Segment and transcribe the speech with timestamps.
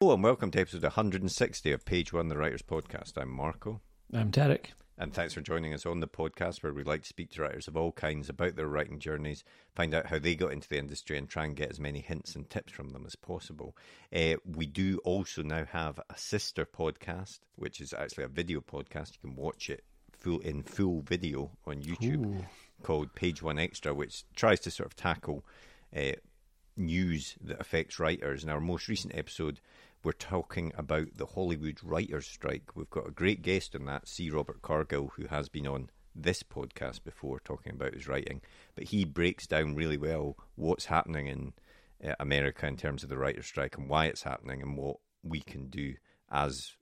[0.00, 3.12] Hello and welcome to episode 160 of Page One, the Writers Podcast.
[3.16, 3.80] I'm Marco.
[4.12, 4.70] I'm Tarek.
[5.00, 7.66] And thanks for joining us on the podcast where we like to speak to writers
[7.66, 9.44] of all kinds about their writing journeys,
[9.74, 12.34] find out how they got into the industry, and try and get as many hints
[12.34, 13.74] and tips from them as possible.
[14.14, 19.14] Uh, we do also now have a sister podcast, which is actually a video podcast.
[19.14, 22.44] You can watch it full in full video on YouTube Ooh.
[22.82, 25.46] called Page One Extra, which tries to sort of tackle
[25.96, 26.12] uh,
[26.76, 28.44] news that affects writers.
[28.44, 29.60] In our most recent episode,
[30.02, 32.74] we're talking about the Hollywood writers' strike.
[32.74, 34.30] We've got a great guest on that, C.
[34.30, 38.40] Robert Cargill, who has been on this podcast before talking about his writing.
[38.74, 41.52] But he breaks down really well what's happening in
[42.04, 45.40] uh, America in terms of the writers' strike and why it's happening and what we
[45.40, 45.94] can do
[46.30, 46.72] as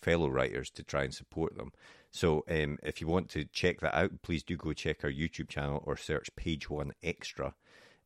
[0.00, 1.72] fellow writers to try and support them.
[2.12, 5.48] So um, if you want to check that out, please do go check our YouTube
[5.48, 7.54] channel or search Page One Extra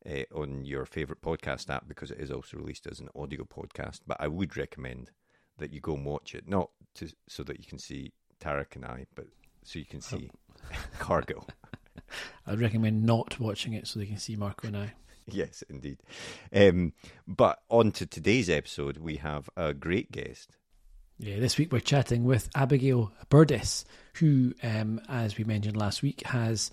[0.09, 4.01] uh, on your favorite podcast app because it is also released as an audio podcast.
[4.05, 5.11] But I would recommend
[5.57, 8.85] that you go and watch it, not to so that you can see Tarek and
[8.85, 9.27] I, but
[9.63, 10.29] so you can see
[10.99, 11.45] Cargo.
[12.47, 14.93] I'd recommend not watching it so they can see Marco and I.
[15.27, 15.97] yes, indeed.
[16.53, 16.93] Um,
[17.27, 20.57] but on to today's episode, we have a great guest.
[21.17, 26.23] Yeah, this week we're chatting with Abigail Burdess, who, um, as we mentioned last week,
[26.23, 26.71] has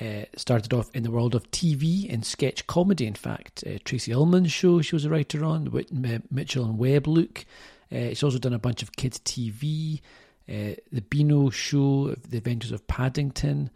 [0.00, 3.06] uh, started off in the world of TV and sketch comedy.
[3.06, 6.78] In fact, uh, Tracey Ullman's show she was a writer on, Whit- M- Mitchell and
[6.78, 7.44] Webb Look.
[7.92, 10.00] Uh, she's also done a bunch of kids' TV,
[10.48, 13.70] uh, the Beano show, The Adventures of Paddington.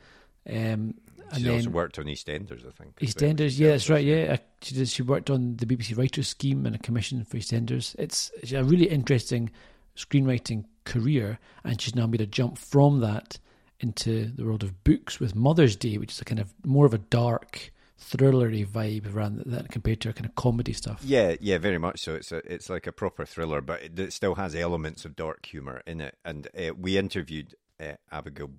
[0.48, 0.94] Um, and
[1.34, 2.96] She's then also worked on EastEnders, I think.
[3.00, 4.04] EastEnders, yeah, that's right.
[4.04, 4.88] Yeah, I- she did.
[4.88, 7.94] She worked on the BBC Writers Scheme and a commission for EastEnders.
[7.98, 9.50] It's, it's a really interesting
[9.96, 13.38] screenwriting career, and she's now made a jump from that
[13.80, 16.94] into the world of books with Mother's Day, which is a kind of more of
[16.94, 21.00] a dark, thrillery vibe around that compared to her kind of comedy stuff.
[21.04, 22.14] Yeah, yeah, very much so.
[22.14, 25.46] It's a, it's like a proper thriller, but it, it still has elements of dark
[25.46, 26.16] humor in it.
[26.24, 28.50] And uh, we interviewed uh, Abigail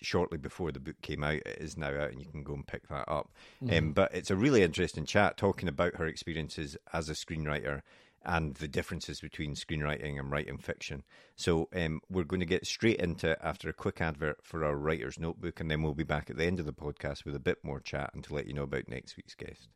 [0.00, 1.42] shortly before the book came out.
[1.46, 3.32] It is now out, and you can go and pick that up.
[3.70, 7.80] Um, but it's a really interesting chat talking about her experiences as a screenwriter
[8.24, 11.02] and the differences between screenwriting and writing fiction.
[11.36, 14.76] So um, we're going to get straight into it after a quick advert for our
[14.76, 17.40] writer's notebook, and then we'll be back at the end of the podcast with a
[17.40, 19.68] bit more chat and to let you know about next week's guest.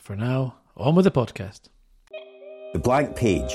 [0.00, 1.68] For now, on with the podcast.
[2.72, 3.52] The blank page.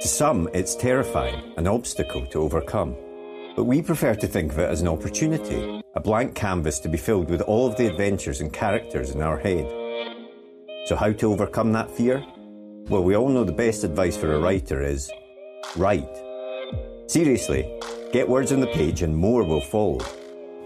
[0.00, 2.96] To some, it's terrifying, an obstacle to overcome.
[3.56, 6.98] But we prefer to think of it as an opportunity, a blank canvas to be
[6.98, 9.64] filled with all of the adventures and characters in our head.
[10.86, 12.24] So, how to overcome that fear?
[12.90, 15.10] Well, we all know the best advice for a writer is
[15.74, 16.06] write.
[17.06, 17.80] Seriously,
[18.12, 20.00] get words on the page and more will follow.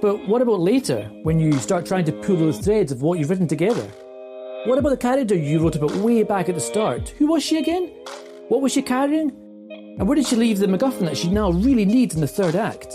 [0.00, 3.30] But what about later, when you start trying to pull those threads of what you've
[3.30, 3.88] written together?
[4.64, 7.10] What about the character you wrote about way back at the start?
[7.18, 7.86] Who was she again?
[8.48, 9.30] What was she carrying?
[9.70, 12.56] And where did she leave the MacGuffin that she now really needs in the third
[12.56, 12.94] act?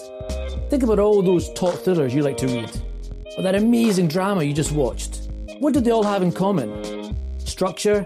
[0.69, 2.81] Think about all those top thrillers you like to read,
[3.37, 5.29] or that amazing drama you just watched.
[5.59, 7.15] What do they all have in common?
[7.39, 8.05] Structure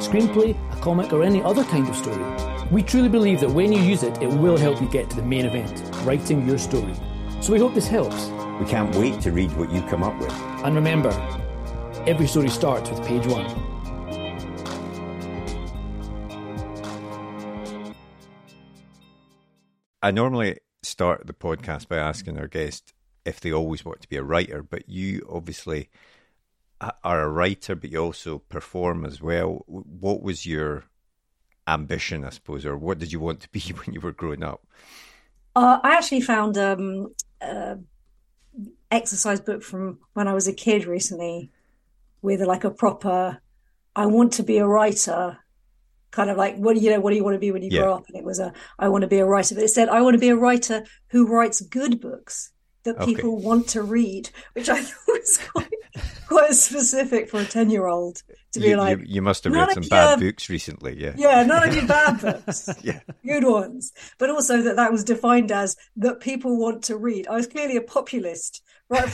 [0.00, 2.24] screenplay, a comic, or any other kind of story.
[2.70, 5.22] We truly believe that when you use it, it will help you get to the
[5.22, 6.94] main event, writing your story.
[7.40, 8.26] So we hope this helps.
[8.60, 10.32] We can't wait to read what you come up with.
[10.64, 11.10] And remember,
[12.06, 13.46] every story starts with page one.
[20.02, 22.94] I normally start the podcast by asking our guest
[23.24, 25.88] if they always want to be a writer, but you obviously a-
[26.80, 29.64] are a writer, but you also perform as well.
[29.66, 30.84] What was your
[31.68, 34.66] ambition, I suppose, or what did you want to be when you were growing up?
[35.54, 37.08] Uh, I actually found um,
[37.40, 37.76] uh,
[38.90, 41.50] exercise book from when I was a kid recently,
[42.22, 43.40] with like a proper.
[43.96, 45.38] I want to be a writer,
[46.12, 47.00] kind of like what do you know?
[47.00, 47.72] What do you want to be when you Yeah.
[47.72, 48.04] grow up?
[48.08, 50.14] And it was a I want to be a writer, but it said I want
[50.14, 52.52] to be a writer who writes good books
[52.84, 53.14] that Okay.
[53.14, 55.72] people want to read, which I thought was quite
[56.26, 58.22] quite specific for a ten year old
[58.52, 58.98] to be You, like.
[58.98, 61.12] you, you must have read some bad books recently, yeah.
[61.16, 63.00] yeah, none of your bad books Yeah.
[63.24, 67.26] good ones, but also that that was defined as that people want to read.
[67.28, 69.10] I was clearly a populist, right?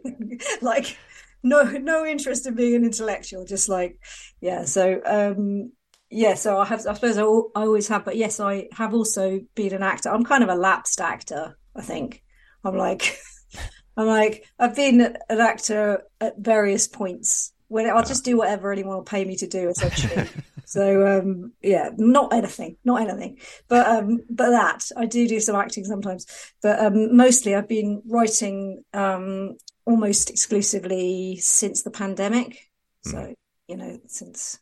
[0.62, 0.96] like
[1.42, 3.98] no no interest in being an intellectual, just like
[4.40, 4.64] yeah.
[4.64, 5.72] So um
[6.10, 9.40] yeah, so I have I suppose I, I always have, but yes, I have also
[9.54, 10.08] been an actor.
[10.10, 12.22] I'm kind of a lapsed actor, I think.
[12.68, 13.18] I'm like
[13.96, 18.96] I'm like I've been an actor at various points when I'll just do whatever anyone
[18.96, 20.28] will pay me to do essentially.
[20.68, 23.38] So um yeah, not anything, not anything.
[23.68, 26.26] But um but that I do do some acting sometimes.
[26.62, 29.56] But um mostly I've been writing um
[29.86, 32.58] almost exclusively since the pandemic.
[33.02, 33.34] So,
[33.66, 34.58] you know, since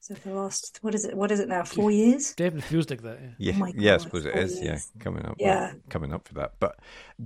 [0.00, 1.64] so for the last what is it what is it now?
[1.64, 2.36] 4 years?
[2.36, 3.18] Definitely feels like that.
[3.20, 3.30] Yeah.
[3.38, 4.60] Yeah, my yeah, I God, suppose it four is.
[4.62, 5.38] Yeah, coming up.
[5.38, 5.72] Yeah.
[5.88, 6.54] coming up for that.
[6.58, 6.78] But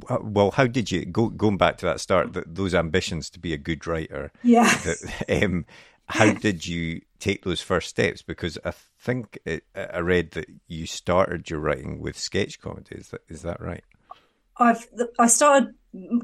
[0.08, 1.28] uh, well, how did you go?
[1.28, 4.32] Going back to that start, th those ambitions to be a good writer.
[4.42, 4.70] Yeah.
[5.28, 5.66] um,
[6.08, 8.22] how did you take those first steps?
[8.22, 12.96] Because I think it, I read that you started your writing with sketch comedy.
[12.96, 13.84] Is that is that right?
[14.56, 14.86] I've
[15.18, 15.74] I started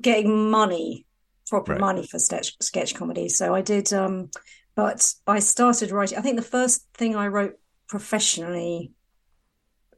[0.01, 1.07] getting money,
[1.49, 1.81] proper Right.
[1.81, 3.29] money for sketch sketch comedy.
[3.29, 4.31] So I did, um,
[4.75, 6.19] but I started writing.
[6.19, 7.55] I think the first thing I wrote
[7.89, 8.93] professionally,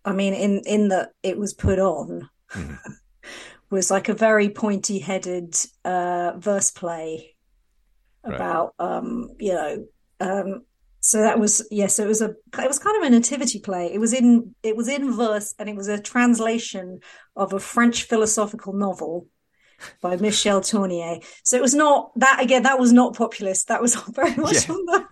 [0.05, 2.29] I mean, in in that it was put on,
[3.71, 7.35] was like a very pointy headed uh, verse play
[8.27, 8.37] Right.
[8.37, 9.87] about, um, you know.
[10.21, 10.63] Um,
[11.01, 13.93] so that was yes, it was a it was kind of a nativity play.
[13.93, 17.01] It was in it was in verse and it was a translation
[17.35, 19.27] of a French philosophical novel
[20.01, 21.19] by Michel Tournier.
[21.45, 22.63] So it was not that again.
[22.65, 23.69] That was not populist.
[23.69, 24.75] That was very much Yeah.
[24.75, 25.07] on the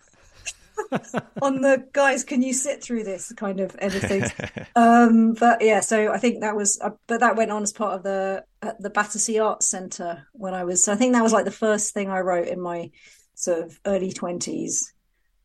[1.43, 2.25] on the guys.
[2.25, 4.31] Can you sit through this kind of end of things?
[4.77, 6.81] um, but yeah, so I think that was.
[6.83, 10.55] Uh, but that went on as part of the uh, the Battersea Arts Centre when
[10.55, 10.83] I was.
[10.85, 12.91] So I think that was like the first thing I wrote in my
[13.35, 14.93] sort of early twenties.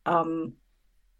[0.04, 0.54] Um,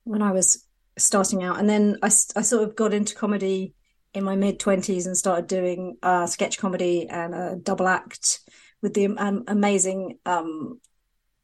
[0.05, 0.65] when I was
[0.97, 3.75] starting out, and then I, I sort of got into comedy
[4.17, 8.41] in my mid twenties and started doing uh, sketch comedy and a double act
[8.81, 10.81] with the um, amazing um,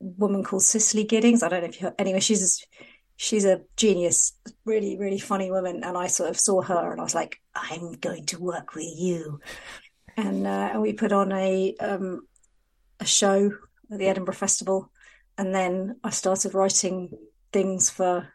[0.00, 1.42] woman called Cicely Giddings.
[1.42, 2.20] I don't know if you heard, anyway.
[2.20, 2.66] She's
[3.16, 4.32] she's a genius,
[4.64, 7.92] really really funny woman, and I sort of saw her and I was like, I'm
[7.92, 9.40] going to work with you,
[10.16, 12.26] and uh, and we put on a um,
[13.00, 13.52] a show
[13.92, 14.90] at the Edinburgh Festival,
[15.36, 17.19] and then I started writing
[17.52, 18.32] things for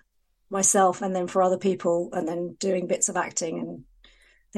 [0.52, 3.84] myself and then for other people, and then doing bits of acting and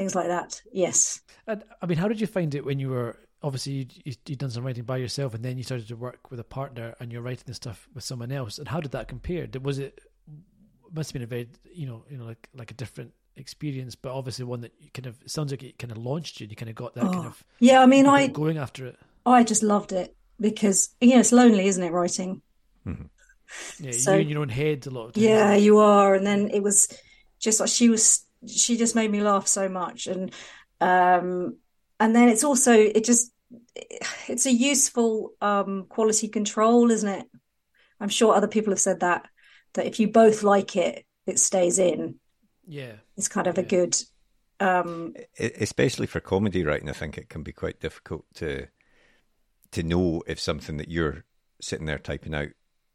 [0.00, 0.62] things like that.
[0.72, 1.20] Yes.
[1.46, 4.38] And, I mean, how did you find it when you were obviously you you you'd
[4.38, 7.12] done some writing by yourself, and then you started to work with a partner, and
[7.12, 8.58] you're writing the stuff with someone else?
[8.58, 9.46] And how did that compare?
[9.62, 10.00] Was it
[10.92, 14.12] must have been a very you know you know like like a different experience, but
[14.12, 16.44] obviously one that you kind of it sounds like it kind of launched you.
[16.44, 18.86] and You kind of got that kind Oh, of Yeah, I mean, I going after
[18.86, 18.98] it.
[19.26, 21.92] I just loved it because you know it's lonely, isn't it?
[21.92, 22.42] Writing.
[22.86, 23.04] Mm-hmm.
[23.84, 25.24] Yeah, So- you in your own head a lot of times.
[25.26, 26.14] Yeah, you are.
[26.14, 26.88] And then it was
[27.38, 28.24] just like she was.
[28.46, 30.32] She just made me laugh so much, and
[30.80, 31.56] um,
[31.98, 33.32] and then it's also it just
[34.28, 37.26] it's a useful um quality control, isn't it?
[38.00, 39.28] I'm sure other people have said that
[39.74, 42.16] that if you both like it, it stays in.
[42.66, 42.92] yeah.
[43.16, 43.96] It's kind of a good
[44.58, 48.68] um especially for comedy writing, I think it can be quite difficult to
[49.72, 51.24] to know if something that you're
[51.60, 52.48] sitting there typing out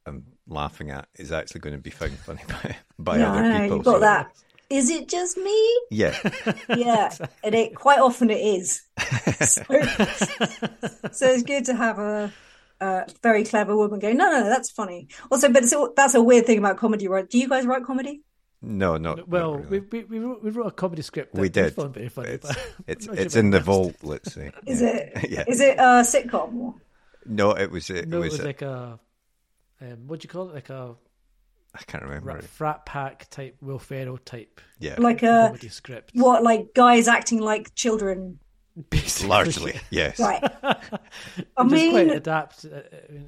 [0.05, 3.77] and laughing at is actually going to be found funny by, by no, other people.
[3.77, 4.31] you've got So, that.
[4.75, 5.79] Is it just me?
[5.91, 6.15] Yeah,
[6.69, 7.13] Yeah,
[7.43, 8.81] and it quite often it is.
[9.45, 9.63] So,
[11.11, 12.31] so it's good to have a,
[12.81, 15.07] a very clever woman going, no, no, no, that's funny.
[15.31, 17.29] Also, but it's, that's a weird thing about comedy, right?
[17.29, 18.21] Do you guys write comedy?
[18.61, 19.85] no, not Well, not really.
[19.91, 21.33] we, we, we, wrote, a comedy script.
[21.35, 21.73] That we we did.
[21.75, 22.29] found funny.
[22.29, 23.65] It's but it's, sure it's in the rest.
[23.65, 23.95] vault.
[24.01, 24.49] Let's see.
[24.65, 24.87] Is Yeah.
[24.87, 25.29] it?
[25.29, 25.43] Yeah.
[25.47, 26.73] Is it a sitcom?
[27.25, 27.89] No, it was.
[27.89, 28.31] It, No, it was.
[28.33, 28.99] was a- like a
[29.81, 30.55] um, what do you call it?
[30.55, 30.95] Like a
[31.79, 32.33] I can't remember.
[32.33, 36.11] ra- frat pack type, Will Ferrell type Yeah, Like a comedy script.
[36.13, 36.43] what?
[36.43, 38.39] Like guys acting like children?
[38.89, 39.29] Basically.
[39.29, 39.79] largely.
[39.89, 40.19] Yes.
[40.19, 40.43] Right.
[40.63, 40.75] I
[41.63, 42.65] Which is quite mean, adapt.
[42.65, 43.19] Uh, uh, uh,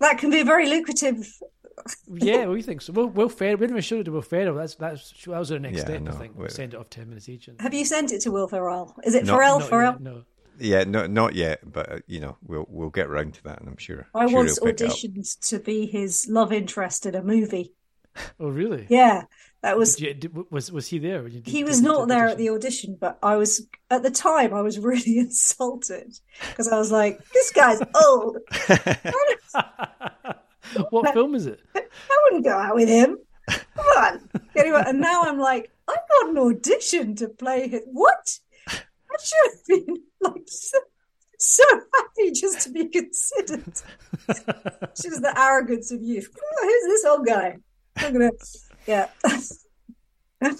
[0.00, 1.28] that can be very lucrative.
[2.08, 2.92] yeah, we think so.
[2.92, 3.54] Will, Will Ferrell.
[3.56, 4.54] We didn't even show it to Will Ferrell.
[4.56, 6.02] That's that's that was our next Yeah, step.
[6.02, 6.36] no, I think.
[6.36, 6.50] wait.
[6.50, 7.46] Send it off ten minutes each.
[7.46, 8.96] And, Have you sent it to Will Ferrell?
[9.04, 9.60] Is it No, Ferrell?
[9.60, 9.92] Not Ferrell?
[9.92, 10.22] yet, no.
[10.58, 13.68] Yeah, no, not yet, but uh, you know, we'll we'll get round to that, and
[13.68, 14.08] I'm sure.
[14.14, 14.96] I sure once he'll pick it up.
[14.96, 17.74] auditioned to be his love interest in a movie.
[18.40, 18.86] Oh, really?
[18.88, 19.22] Yeah,
[19.62, 19.96] that was.
[19.96, 21.26] Did you, did, was was he there?
[21.26, 22.32] You, he was did- not did there audition?
[22.32, 24.54] at the audition, but I was at the time.
[24.54, 26.18] I was really insulted
[26.48, 28.38] because I was like, "This guy's old.
[30.90, 31.60] what film is it?
[31.74, 31.82] I
[32.24, 33.18] wouldn't go out with him.
[33.48, 37.82] Come on." Anyway, and now I'm like, I got an audition to play him.
[37.86, 38.38] What?
[38.68, 40.78] I should have been like so,
[41.38, 41.62] so
[41.94, 43.64] happy just to be considered.
[44.26, 46.28] Just the arrogance of youth.
[46.36, 47.58] Oh, who's this old guy?
[47.96, 48.30] I'm gonna,
[48.86, 49.08] yeah.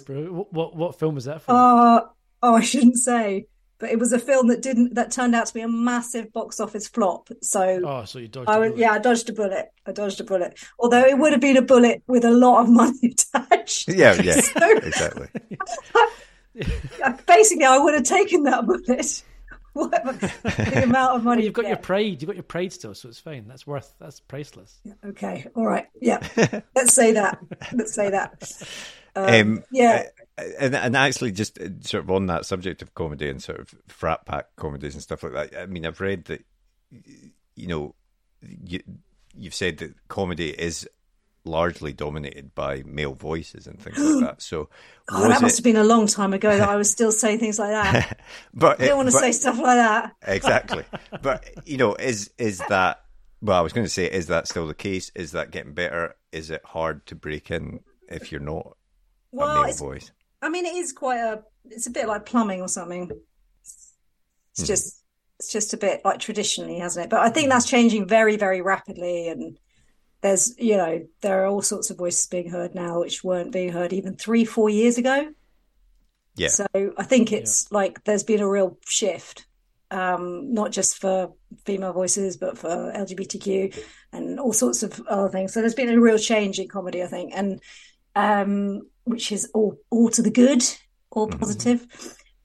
[0.05, 1.55] Bro, what, what what film was that from?
[1.55, 2.01] Uh,
[2.41, 3.47] oh, I shouldn't say,
[3.79, 6.59] but it was a film that didn't that turned out to be a massive box
[6.59, 7.29] office flop.
[7.41, 8.49] So oh, so you dodged.
[8.49, 8.77] I a bullet.
[8.77, 9.67] yeah, I dodged a bullet.
[9.85, 10.57] I dodged a bullet.
[10.79, 12.99] Although it would have been a bullet with a lot of money
[13.35, 13.89] attached.
[13.89, 15.27] Yeah, yeah, So exactly.
[17.27, 19.23] basically, I would have taken that bullet.
[19.77, 21.41] Whatever the amount of money.
[21.41, 21.83] Well, you've got you your get.
[21.83, 22.21] pride.
[22.21, 23.47] You've got your pride still, so it's fine.
[23.47, 23.93] That's worth.
[23.99, 24.79] That's priceless.
[25.05, 26.19] Okay, all right, yeah.
[26.75, 27.39] Let's say that.
[27.73, 28.51] Let's say that.
[29.15, 30.03] Um, Um, yeah.
[30.59, 33.73] and and actually, just uh, sort of on that subject of comedy and sort of
[33.87, 35.55] frat pack comedies and stuff like that.
[35.61, 36.43] I mean, I've read that
[37.55, 37.95] you know
[38.63, 38.79] you
[39.35, 40.87] you've said that comedy is
[41.47, 44.41] largely dominated by male voices and things like that.
[44.41, 44.69] So
[45.09, 47.39] Oh, that must it- have been a long time ago that I was still saying
[47.39, 48.19] things like that.
[48.53, 50.13] but I don't want to but- say stuff like that.
[50.27, 50.83] exactly.
[51.21, 53.01] But you know, is is that?
[53.41, 55.11] Well, I was going to say, is that still the case?
[55.15, 56.15] Is that getting better?
[56.31, 58.75] Is it hard to break in if you're not
[59.31, 60.11] a male voice?
[60.41, 61.43] I mean, it is quite a.
[61.69, 63.11] It's a bit like plumbing or something.
[63.61, 64.65] It's Hmm.
[64.65, 65.03] just,
[65.39, 67.09] it's just a bit like traditionally, hasn't it?
[67.09, 69.27] But I think that's changing very, very rapidly.
[69.29, 69.57] And
[70.21, 73.71] there's, you know, there are all sorts of voices being heard now which weren't being
[73.71, 75.29] heard even three, four years ago.
[76.35, 76.49] Yeah.
[76.49, 79.47] So I think it's like there's been a real shift,
[79.91, 81.33] um, not just for
[81.65, 83.83] female voices, but for LGBTQ
[84.13, 85.53] and all sorts of other things.
[85.53, 87.59] So there's been a real change in comedy, I think, and
[88.15, 90.63] um, which is all all to the good,
[91.11, 91.39] all Mhm.
[91.39, 91.87] positive.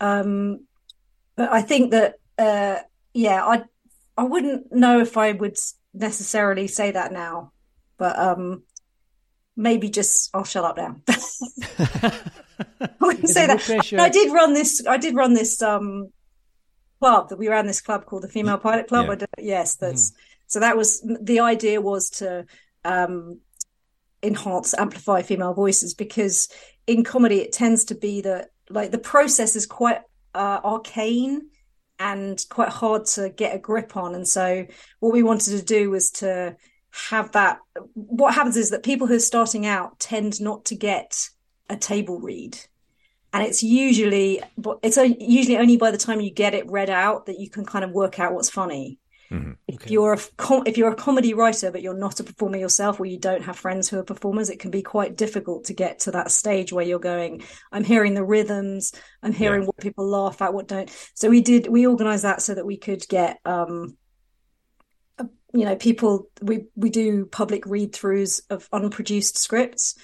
[0.01, 0.67] Um,
[1.37, 2.81] but I think that, uh,
[3.15, 3.65] yeah, I
[4.17, 5.57] I wouldn't know if I would
[5.95, 7.52] necessarily say that now,
[8.03, 8.65] but um,
[9.57, 10.97] maybe just I'll shut up now.
[11.09, 13.61] I wouldn't say that.
[13.61, 14.85] pressure- I did run this.
[14.85, 16.09] I did run this um
[16.99, 19.07] club that we ran this club called the Female Pilot Club.
[19.07, 19.13] Yeah.
[19.13, 20.13] I did, yes, that's
[20.49, 20.59] so.
[20.59, 22.45] That was the idea was to
[22.85, 23.39] um
[24.21, 26.49] enhance, amplify female voices because
[26.89, 30.01] in comedy it tends to be that like the process is quite
[30.35, 31.43] uh, arcane
[32.01, 34.17] and quite hard to get a grip on.
[34.17, 34.67] And so
[34.99, 36.57] what we wanted to do was to
[36.93, 37.59] have that.
[37.95, 41.29] What happens is that people who are starting out tend not to get
[41.69, 42.59] a table read.
[43.33, 47.27] And it's usually, but it's usually only by the time you get it read out
[47.27, 48.99] that you can kind of work out what's funny.
[49.67, 49.91] If Okay.
[49.95, 50.19] you're a
[50.67, 53.57] if you're a comedy writer but you're not a performer yourself, or you don't have
[53.57, 56.85] friends who are performers, it can be quite difficult to get to that stage where
[56.85, 57.43] you're going.
[57.71, 58.93] I'm hearing the rhythms.
[59.23, 59.67] I'm hearing Yeah.
[59.69, 60.91] what people laugh at, what don't.
[61.15, 61.69] So we did.
[61.69, 63.97] We organised that so that we could get, um,
[65.53, 66.29] you know, people.
[66.41, 69.95] We we do public read throughs of unproduced scripts.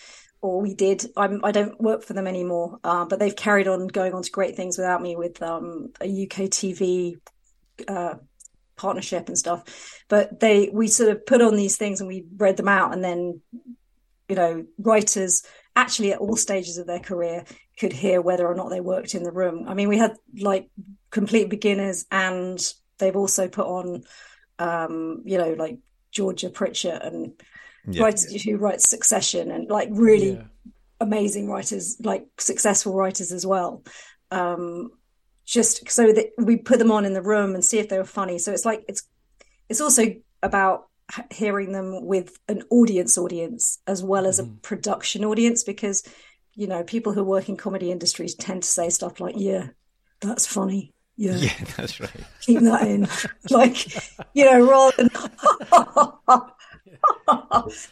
[0.40, 1.04] Or we did.
[1.16, 4.30] I'm, I don't work for them anymore, uh, but they've carried on going on to
[4.30, 7.18] great things without me with um, a UK TV
[7.88, 8.14] uh,
[8.78, 9.64] partnership and stuff
[10.08, 13.04] but they we sort of put on these things and we read them out and
[13.04, 13.40] then
[14.28, 15.42] you know writers
[15.76, 17.44] actually at all stages of their career
[17.78, 20.70] could hear whether or not they worked in the room i mean we had like
[21.10, 24.02] complete beginners and they've also put on
[24.58, 25.78] um you know like
[26.10, 27.32] georgia pritchett and
[27.90, 28.02] Yeah.
[28.02, 30.44] writers who writes succession and like really Yeah.
[31.00, 33.84] amazing writers, like successful writers as well.
[34.30, 34.90] Um,
[35.46, 38.04] just so that we put them on in the room and see if they were
[38.04, 38.38] funny.
[38.38, 39.08] So it's like it's
[39.68, 40.02] it's also
[40.42, 40.88] about
[41.30, 46.02] hearing them with an audience audience as well as a production audience because
[46.54, 49.68] you know people who work in comedy industries tend to say stuff like yeah
[50.20, 52.10] that's funny yeah, Yeah, that's right.
[52.40, 53.06] keep that in.
[53.50, 53.76] Like
[54.34, 55.10] you know rather than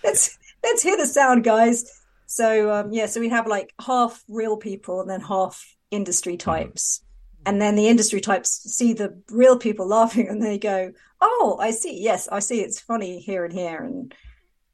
[0.04, 2.00] let's let's hear the sound guys.
[2.26, 7.02] So um yeah so we have like half real people and then half industry types.
[7.44, 11.70] And then the industry types see the real people laughing and they go oh i
[11.72, 12.00] see.
[12.02, 12.60] Yes i see.
[12.60, 13.82] It's funny here and here.
[13.82, 14.14] And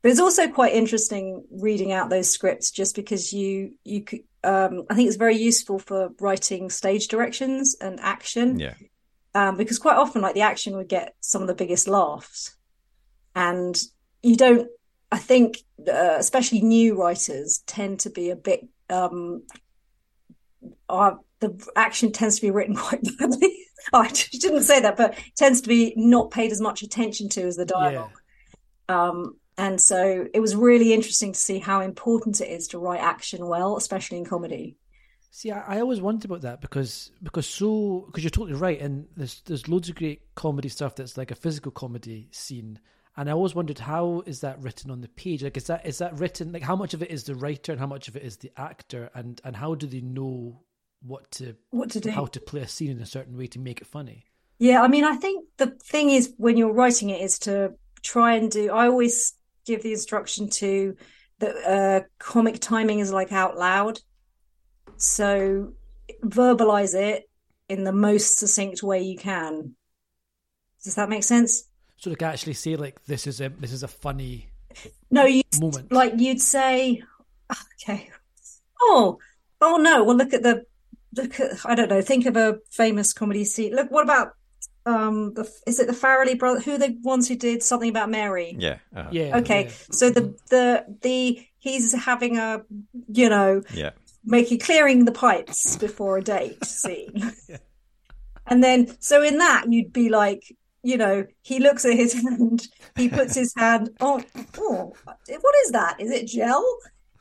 [0.03, 4.85] but it's also quite interesting reading out those scripts just because you you could um
[4.91, 8.75] i think it's very useful for writing stage directions and action Yeah.
[9.35, 12.57] um, because quite often like the action would get some of the biggest laughs.
[13.35, 13.81] And
[14.23, 14.69] you don't
[15.11, 15.59] i think
[15.89, 19.43] uh, especially new writers tend to be a bit um
[20.89, 23.59] uh, the action tends to be written quite badly.
[23.93, 27.43] Oh, i didn't say that but tends to be not paid as much attention to
[27.43, 28.13] as the dialogue.
[28.89, 33.01] Um And so it was really interesting to see how important it is to write
[33.01, 34.77] action well, especially in comedy.
[35.31, 39.07] See, I, I always wondered about that because because so because you're totally right, and
[39.17, 42.81] there's there's loads of great comedy stuff that's like a physical comedy scene,
[43.17, 45.45] and I always wondered how is that written on the page?
[45.45, 46.51] Like, is that is that written?
[46.51, 48.51] Like, how much of it is the writer and how much of it is the
[48.57, 50.61] actor, and and how do they know
[51.03, 52.11] what to What to do?
[52.11, 54.25] how to play a scene in a certain way to make it funny?
[54.59, 58.35] Yeah, I mean, I think the thing is when you're writing it is to try
[58.35, 58.73] and do.
[58.73, 60.97] I always give the instruction to
[61.39, 64.01] that uh, comic timing is like out loud,
[64.97, 65.73] so
[66.25, 67.29] verbalize it
[67.69, 69.75] in the most succinct way you can.
[70.85, 71.65] Does that make sense?
[71.97, 74.49] So like actually say like this is a this is a funny
[75.11, 75.93] No, you moment.
[75.93, 77.03] like you'd say,
[77.83, 78.11] okay,
[78.81, 79.19] oh,
[79.61, 80.03] oh no.
[80.05, 80.65] Well, look at the
[81.17, 82.03] look at I don't know.
[82.03, 83.75] Think of a famous comedy scene.
[83.75, 84.33] Look, what about
[84.87, 86.61] um the is it the Farrelly brother?
[86.61, 88.55] Who are the ones who did something about Mary?
[88.59, 88.79] Yeah.
[88.97, 89.39] uh yeah.
[89.39, 89.71] Okay, yeah.
[89.91, 92.63] so the the the he's having a
[93.13, 93.91] you know Yeah.
[94.25, 97.33] making clearing the pipes before a date scene.
[98.47, 100.43] And then so in that you'd be like,
[100.83, 104.25] you know, he looks at his hand, he puts his hand on
[104.59, 106.01] oh what is that?
[106.01, 106.65] Is it gel?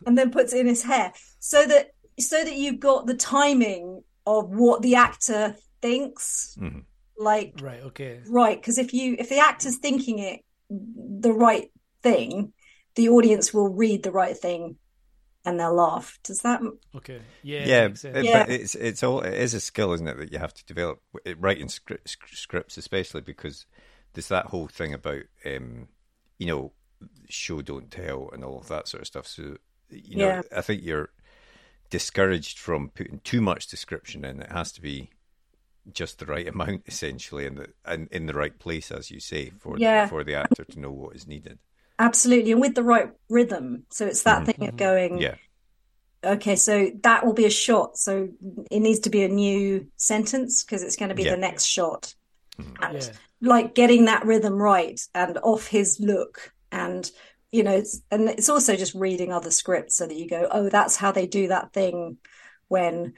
[0.08, 1.14] And then puts it in his hair.
[1.40, 6.58] So that so that you've got the timing of what the actor thinks.
[6.60, 6.86] Mhm.
[7.22, 7.82] Like Right.
[7.84, 8.20] Okay.
[8.28, 11.70] Right, because if you if the actor's thinking it the right
[12.02, 12.54] thing,
[12.96, 14.78] the audience will read the right thing
[15.46, 16.20] and they'll laugh.
[16.24, 16.62] Does that
[16.96, 17.20] Okay.
[17.44, 17.66] Yeah.
[17.66, 18.28] yeah, makes sense.
[18.32, 21.02] but it's it's all it is a skill, isn't it, that you have to develop
[21.38, 23.66] writing script, scripts, especially because
[24.14, 25.88] there's that whole thing about um,
[26.38, 26.72] you know
[27.30, 29.28] show don't tell and all of that sort of stuff.
[29.28, 29.58] So
[29.90, 30.42] you know, Yeah.
[30.56, 31.10] I think you're
[31.90, 34.42] discouraged from putting too much description in.
[34.42, 35.10] It has to be
[35.92, 39.52] just the right amount, essentially, and the and in the right place, as you say,
[39.60, 40.06] for Yeah.
[40.06, 41.60] the, for the actor to know what is needed.
[42.00, 43.86] absolutely and with the right rhythm.
[43.92, 44.76] So it's that thing of mm-hmm.
[44.76, 45.36] going, Yeah,
[46.24, 47.98] okay, so that will be a shot.
[47.98, 48.30] So
[48.72, 51.32] it needs to be a new sentence because it's going to be Yeah.
[51.32, 52.14] the next shot.
[52.60, 52.84] Mm-hmm.
[52.84, 53.14] And Yeah.
[53.42, 57.10] like getting that rhythm right and off his look and
[57.52, 60.70] you know it's, and it's also just reading other scripts so that you go oh
[60.70, 62.18] that's how they do that thing
[62.68, 63.14] when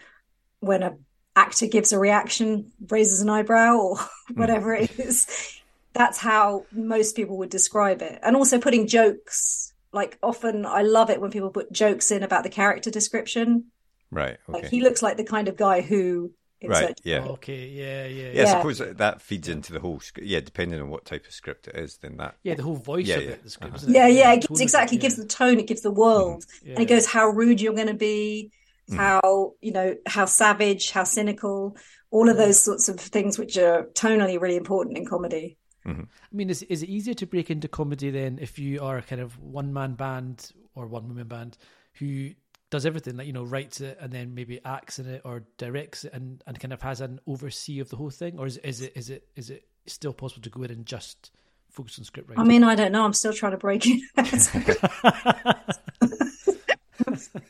[0.60, 0.96] when a
[1.36, 3.98] actor gives a reaction raises an eyebrow or
[4.36, 5.60] whatever it is
[5.93, 11.10] that's how most people would describe it and also putting jokes like often i love
[11.10, 13.65] it when people put jokes in about the character description
[14.12, 14.38] right.
[14.48, 16.32] like he looks like the kind of guy who
[16.65, 16.82] Right.
[16.82, 17.26] insert- Yeah.
[17.26, 17.67] Okay.
[17.67, 18.06] Yeah.
[18.06, 18.08] Yeah.
[18.08, 18.30] Yeah, Yeah.
[18.30, 18.58] I Yeah.
[18.58, 20.00] suppose that- that feeds into the whole.
[20.00, 22.36] sc- Yeah, depending on what type of script it is, then that.
[22.41, 23.30] Yeah, the whole voice Yeah, of yeah.
[23.32, 23.86] it, the script, Uh-huh.
[23.89, 23.93] it?
[23.93, 25.91] yeah yeah the it gives, tone of it, exactly gives the tone it gives the
[25.91, 26.76] world Yeah.
[26.76, 28.50] and it goes how rude you're going to be
[28.89, 28.98] Mm.
[28.98, 31.78] how you know how savage how cynical
[32.12, 35.58] all of those sorts of things which are tonally really important in comedy.
[35.86, 39.02] I mean, is is it easier to break into comedy then if you are a
[39.02, 41.58] kind of one man band or one woman band
[41.93, 42.32] who
[42.69, 46.06] does everything, like you know, writes it and then maybe acts in it or directs
[46.06, 48.82] it and, and kind of has an oversee of the whole thing, or is is
[48.82, 51.32] it is it is it still possible to go in and just
[51.69, 52.43] focus on script writing?
[52.43, 53.04] i mean i don't know.
[53.04, 54.02] I'm still trying to break it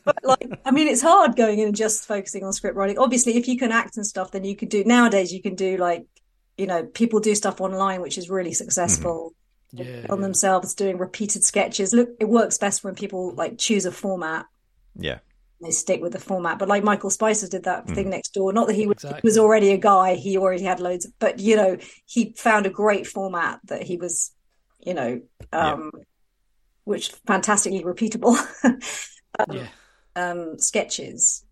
[0.05, 3.35] but like i mean it's hard going in and just focusing on script writing obviously
[3.35, 6.05] if you can act and stuff then you can do nowadays you can do like
[6.57, 9.33] you know people do stuff online which is really successful
[9.71, 10.23] yeah, on yeah.
[10.23, 14.45] themselves doing repeated sketches look it works best when people like choose a format
[14.95, 15.19] Yeah,
[15.63, 16.59] they stick with the format.
[16.59, 18.53] But like Michael Spicer did that thing next door.
[18.53, 19.21] Not that he was, Exactly.
[19.23, 21.07] was already a guy; he already had loads.
[21.19, 24.31] But you know, he found a great format that he was,
[24.79, 25.21] you know,
[25.51, 25.91] um,
[26.83, 28.37] which fantastically repeatable
[29.51, 29.67] yeah.
[30.15, 31.45] um, sketches.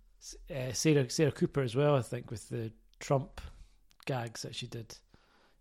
[0.50, 3.42] Uh, Sarah Sarah Cooper as well, I think, with the Trump
[4.06, 4.98] gags that she did.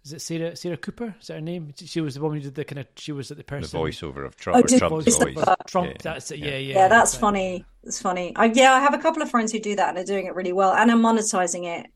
[0.04, 1.14] Is it Sarah Sarah Cooper?
[1.20, 1.72] Is that her name?
[1.76, 2.86] She- She was the woman who did the kind of.
[2.96, 3.78] She was like the person.
[3.78, 4.64] the voiceover of Oh, Trump.
[4.64, 5.44] or did- Trump's voice voice.
[5.66, 5.88] Trump.
[5.88, 6.38] Yeah, That's it.
[6.38, 6.46] yeah.
[6.50, 6.74] Yeah, yeah.
[6.74, 7.20] Yeah, that's exactly.
[7.26, 7.64] funny.
[7.84, 8.32] It's funny.
[8.36, 10.34] I, yeah, I have a couple of friends who do that and are doing it
[10.34, 11.86] really well and are monetizing it.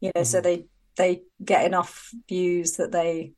[0.00, 0.24] You know, Mm-hmm.
[0.24, 3.32] so they they get enough views that they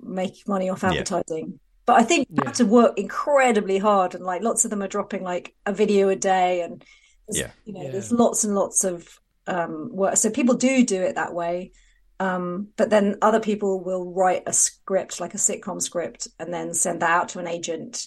[0.00, 0.90] make money off Yeah.
[0.90, 1.60] advertising.
[1.92, 2.44] But I think you Yeah.
[2.46, 6.08] have to work incredibly hard, and like lots of them are dropping like a video
[6.08, 6.82] a day, and
[7.28, 7.50] there's, Yeah.
[7.66, 7.90] you know, Yeah.
[7.90, 10.16] there's lots and lots of um, work.
[10.16, 11.72] So people do do it that way.
[12.18, 16.72] Um, but then other people will write a script, like a sitcom script, and then
[16.72, 18.06] send that out to an agent.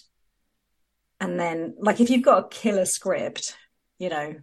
[1.20, 3.56] And then, like, if you've got a killer script,
[3.98, 4.34] you know,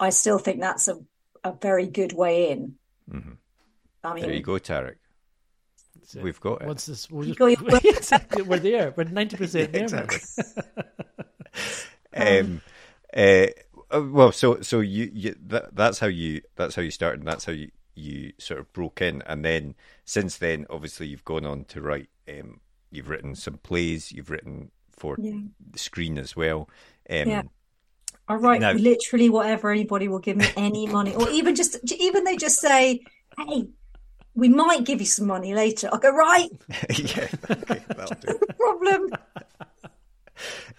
[0.00, 0.96] I still think that's a,
[1.44, 2.78] a very good way in.
[3.08, 3.36] Mhm.
[4.02, 4.96] I mean, There you go, Tarek.
[6.08, 6.22] That's it.
[6.22, 6.66] We've got it.
[6.66, 8.94] Once this, we'll You just, got your- Exactly, we're there.
[8.96, 9.88] We're ninety percent there.
[9.90, 10.08] man.
[12.44, 12.60] um,
[13.14, 13.46] uh,
[13.90, 17.20] uh, well, so so you, you that, that's how you that's how you started.
[17.20, 19.74] And that's how you you sort of broke in, and then
[20.06, 24.70] since then, obviously, you've gone on to write um, you've written some plays, you've written
[24.90, 25.40] for Yeah.
[25.72, 26.70] the screen as well.
[27.10, 27.42] Um, Yeah.
[28.28, 32.24] I write Now- literally whatever anybody will give me any money, or even just even
[32.24, 33.00] they just say,
[33.38, 33.68] "Hey,
[34.38, 36.50] we might give you some money later." I'll go right,
[36.90, 38.26] yeah, okay, that'll do.
[38.28, 39.10] no problem.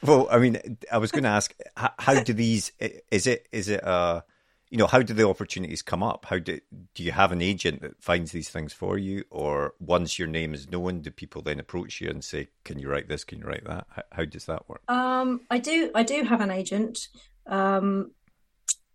[0.02, 2.72] Well, I mean, I was going to ask, how, how do these?
[3.12, 4.22] Is it is it uh,
[4.70, 6.26] you know, how do the opportunities come up?
[6.26, 6.60] How do
[6.94, 10.54] do you have an agent that finds these things for you, or once your name
[10.54, 13.24] is known, do people then approach you and say, "Can you write this?
[13.24, 14.82] Can you write that?" How, how does that work?
[14.88, 17.08] Um, I do I do have an agent,
[17.48, 18.12] um,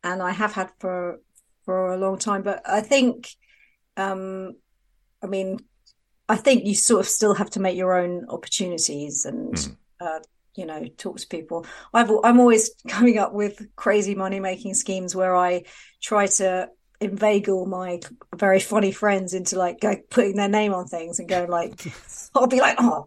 [0.04, 1.18] and I have had for
[1.64, 2.42] for a long time.
[2.42, 3.34] But I think,
[3.96, 4.56] um,
[5.22, 5.58] I mean,
[6.28, 9.76] I think you sort of still have to make your own opportunities and Mhm.
[10.00, 10.20] uh,
[10.54, 11.66] you know talk to people.
[11.92, 15.64] I've I'm always coming up with crazy money making schemes where I
[16.02, 16.68] try to
[17.00, 18.00] inveigle my
[18.36, 21.84] very funny friends into like go, putting their name on things and going like
[22.34, 23.06] I'll be like oh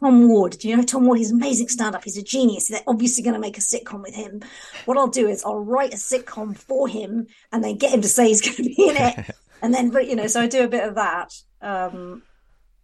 [0.00, 0.58] Tom Ward.
[0.58, 1.18] Do you know Tom Ward?
[1.18, 2.04] He's an amazing stand-up.
[2.04, 2.68] He's a genius.
[2.68, 4.42] They're obviously going to make a sitcom with him.
[4.84, 8.08] What I'll do is I'll write a sitcom for him and then get him to
[8.08, 10.64] say he's going to be in it and then but you know so I do
[10.64, 12.22] a bit of that um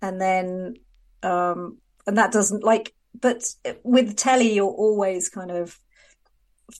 [0.03, 0.75] and then
[1.23, 3.45] um and that doesn't like but
[3.83, 5.79] with telly you're always kind of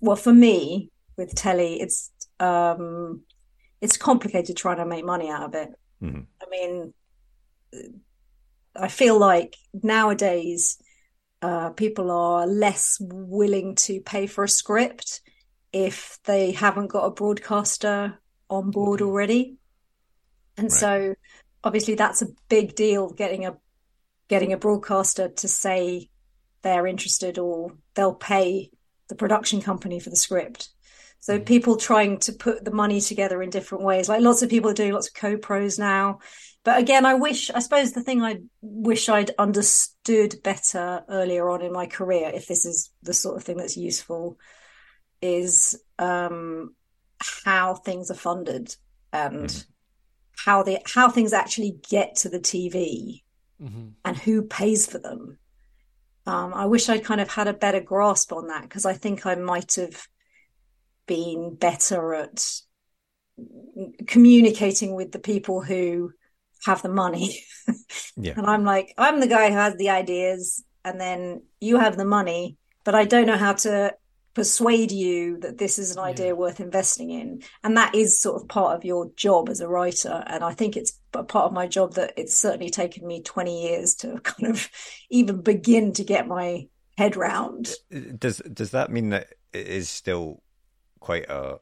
[0.01, 3.23] well for me with telly it's um
[3.81, 5.69] it's complicated trying to make money out of it.
[6.03, 6.27] Mhm.
[6.43, 6.93] i mean
[8.77, 10.79] i feel like nowadays
[11.43, 15.21] uh people are less willing to pay for a script
[15.73, 19.57] if they haven't got a broadcaster on board already
[20.57, 20.73] and Right.
[20.73, 21.15] so
[21.63, 23.57] obviously that's a big deal getting a
[24.29, 26.09] getting a broadcaster to say
[26.63, 28.71] they're interested or they'll pay
[29.09, 30.71] the production company for the script.
[31.21, 34.09] So people trying to put the money together in different ways.
[34.09, 36.19] Like lots of people are doing lots of co-pros now.
[36.65, 41.63] But again, I wish I suppose the thing I wish I'd understood better earlier on
[41.63, 44.39] in my career, if this is the sort of thing that's useful,
[45.21, 46.75] is um
[47.45, 48.75] how things are funded
[49.13, 49.65] and
[50.45, 53.25] how they how things actually get to the TV
[53.63, 53.93] Mhm.
[54.05, 55.39] and who pays for them.
[56.27, 59.27] Um, I wish I'd kind of had a better grasp on that because I think
[59.27, 60.09] I might have
[61.07, 62.45] been better at
[64.07, 66.13] communicating with the people who
[66.65, 67.41] have the money.
[68.17, 68.35] Yeah.
[68.37, 72.05] And I'm like, I'm the guy who has the ideas, and then you have the
[72.05, 73.95] money, but I don't know how to
[74.35, 77.43] persuade you that this is an idea worth investing in.
[77.63, 80.25] And that is sort of part of your job as a writer.
[80.27, 83.63] And I think it's a part of my job that it's certainly taken me 20
[83.63, 84.69] years to kind of
[85.11, 86.67] even begin to get my
[86.99, 87.73] head round.
[87.95, 90.43] Uh, does does that mean that it is still
[91.01, 91.59] quite a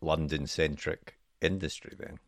[0.00, 2.18] London centric industry then?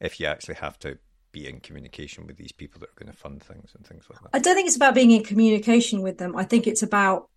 [0.00, 0.98] If you actually have to
[1.32, 4.20] be in communication with these people that are going to fund things and things like
[4.20, 4.30] that.
[4.32, 6.36] I don't think it's about being in communication with them.
[6.36, 7.28] I think it's about,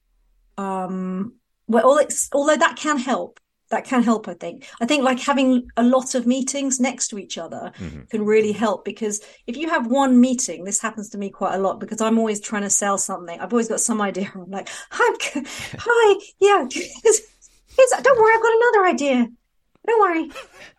[0.61, 1.33] um,
[1.67, 4.27] well, it's, although that can help, that can help.
[4.27, 4.67] I think.
[4.81, 8.09] I think like having a lot of meetings next to each other Mhm.
[8.09, 11.59] can really help because if you have one meeting, this happens to me quite a
[11.65, 13.39] lot because I'm always trying to sell something.
[13.39, 14.29] I've always got some idea.
[14.35, 15.09] I'm like, hi,
[15.87, 16.65] hi, yeah,
[18.03, 19.27] don't worry, I've got another idea.
[19.87, 20.29] Don't worry.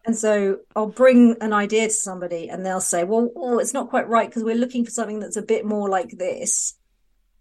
[0.05, 3.91] And so I'll bring an idea to somebody and they'll say, well, oh, it's not
[3.91, 6.75] quite right because we're looking for something that's a bit more like this.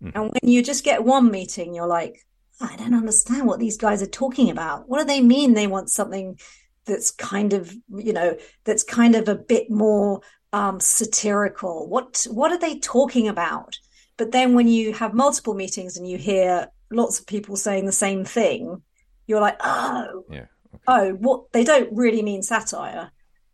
[0.04, 0.12] Mhm.
[0.16, 2.26] And when you just get one meeting, you're like,
[2.62, 4.88] I don't understand what these guys are talking about.
[4.88, 6.40] What do they mean they want something
[6.86, 10.22] that's kind of, you know, that's kind of a bit more
[10.54, 11.88] um, satirical?
[11.88, 13.78] What what are they talking about?
[14.18, 17.92] But then when you have multiple meetings and you hear lots of people saying the
[17.92, 18.82] same thing,
[19.26, 20.46] you're like, oh, Yeah.
[20.74, 20.84] Okay.
[20.88, 23.12] oh, what they don't really mean satire.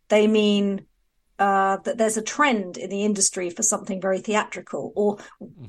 [0.08, 0.86] They mean
[1.38, 5.18] uh, that there's a trend in the industry for something very theatrical or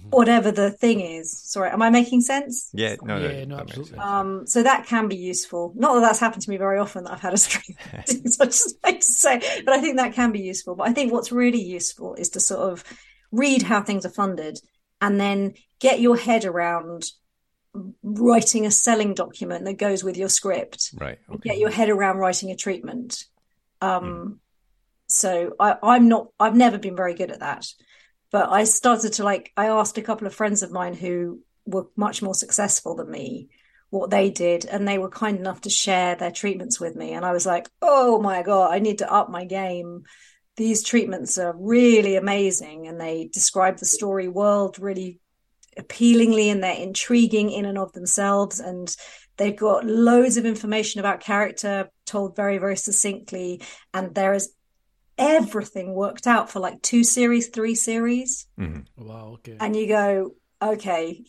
[0.10, 1.40] whatever the thing is.
[1.44, 2.70] Sorry, am I making sense?
[2.74, 4.00] Yeah, no, no, Yeah, no, that absolutely.
[4.00, 5.74] Um, so that can be useful.
[5.76, 7.78] Not that that's happened to me very often that I've had a stream.
[8.06, 10.76] so I just like to say, but I think that can be useful.
[10.76, 12.84] But I think what's really useful is to sort of
[13.32, 14.60] read how things are funded
[15.02, 17.06] and then get your head around
[18.02, 21.20] writing a selling document that goes with your script Right.
[21.30, 21.50] Okay.
[21.50, 23.26] get your head around writing a treatment.
[23.82, 24.40] Um,
[25.10, 27.68] so I, I'm not, I've never been very good at that,
[28.32, 31.88] but I started to like, I asked a couple of friends of mine who were
[31.96, 33.50] much more successful than me
[33.90, 37.14] what they did, and they were kind enough to share their treatments with me.
[37.14, 40.04] And I was like, oh my God, I need to up my game.
[40.58, 42.88] These treatments are really amazing.
[42.88, 45.20] And they describe the story world really
[45.78, 48.60] appealingly and they're intriguing in and of themselves.
[48.60, 48.94] And
[49.38, 53.62] they've got loads of information about character told very, very succinctly.
[53.94, 54.54] And there is
[55.20, 58.48] everything worked out for like two series, three series.
[58.60, 59.08] Mm-hmm.
[59.08, 59.34] Wow.
[59.36, 59.58] Okay.
[59.60, 61.24] And you go, okay,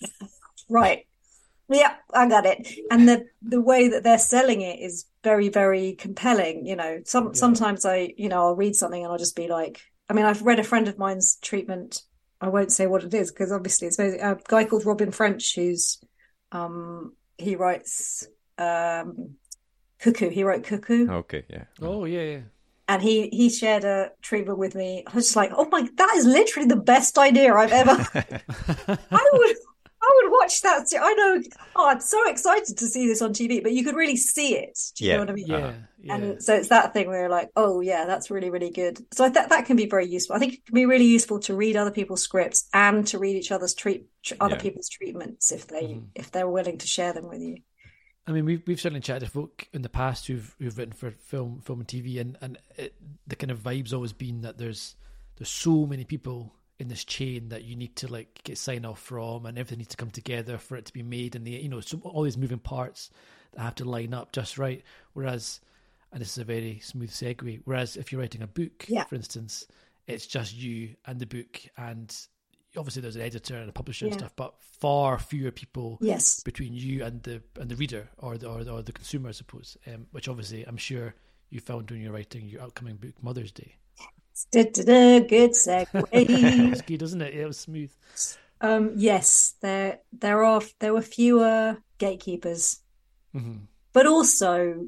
[0.71, 1.07] right.
[1.69, 2.67] Yeah, I got it.
[2.91, 6.67] And the the way that they're selling it is very, very compelling.
[6.67, 7.33] You know, some Yeah.
[7.35, 10.43] sometimes I, you know, I'll read something and I'll just be like, I mean, I've
[10.43, 12.03] read a friend of mine's treatment.
[12.41, 15.55] I won't say what it is because obviously it's very, a guy called Robin French
[15.55, 16.01] who's
[16.53, 18.27] um he writes
[18.59, 19.37] um
[20.01, 20.31] Cuckoo.
[20.31, 21.65] He wrote Cuckoo Okay, yeah.
[21.83, 22.23] oh yeah.
[22.23, 22.41] yeah.
[22.91, 25.05] And he he shared a treatment with me.
[25.07, 27.93] I was just like, oh my, that is literally the best idea I've ever.
[29.11, 29.57] I would
[30.03, 30.87] I would watch that.
[30.99, 31.43] I know.
[31.77, 34.79] Oh, I'm so excited to see this on TV, but you could really see it.
[34.97, 35.17] Do you Yeah.
[35.17, 35.47] know what I mean?
[35.47, 35.57] Yeah.
[35.59, 35.73] Uh-huh.
[36.03, 36.15] Yeah.
[36.15, 38.99] And so it's that thing where you're like, oh yeah, that's really really good.
[39.13, 40.37] So I that that can be very useful.
[40.37, 43.37] I think it can be really useful to read other people's scripts and to read
[43.37, 44.63] each other's treat tr- other Yeah.
[44.63, 46.07] people's treatments if they Mhm.
[46.15, 47.59] if they're willing to share them with you.
[48.31, 51.11] I mean, we've we've certainly chatted to folk in the past who've who've written for
[51.11, 52.95] film, film and TV, and and it,
[53.27, 54.95] the kind of vibes always been that there's
[55.37, 59.01] there's so many people in this chain that you need to like get sign off
[59.01, 61.69] from, and everything needs to come together for it to be made, and the you
[61.69, 63.11] know so all these moving parts
[63.53, 64.83] that have to line up just right.
[65.13, 65.61] Whereas,
[66.13, 67.61] and this is a very smooth segue.
[67.65, 69.05] Whereas if you're writing a book, Yeah.
[69.05, 69.67] for instance,
[70.07, 72.17] it's just you and the book, and
[72.77, 76.43] obviously there's an editor and a publisher and stuff, but far fewer people Yes.
[76.43, 79.33] between you and the and the reader or the or the, or the consumer, I
[79.33, 79.77] suppose.
[79.87, 81.15] Um, which obviously I'm sure
[81.51, 83.77] you found when you're writing your upcoming book, Mother's Day.
[84.53, 86.71] Da-da-da, good it segue.
[86.71, 87.35] was good, isn't it?
[87.35, 87.91] It was smooth.
[88.61, 92.81] Um, yes, there there are there were fewer gatekeepers,
[93.33, 93.57] hmm
[93.93, 94.87] but also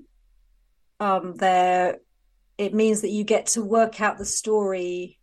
[1.00, 1.98] um, there
[2.58, 5.18] it means that you get to work out the story.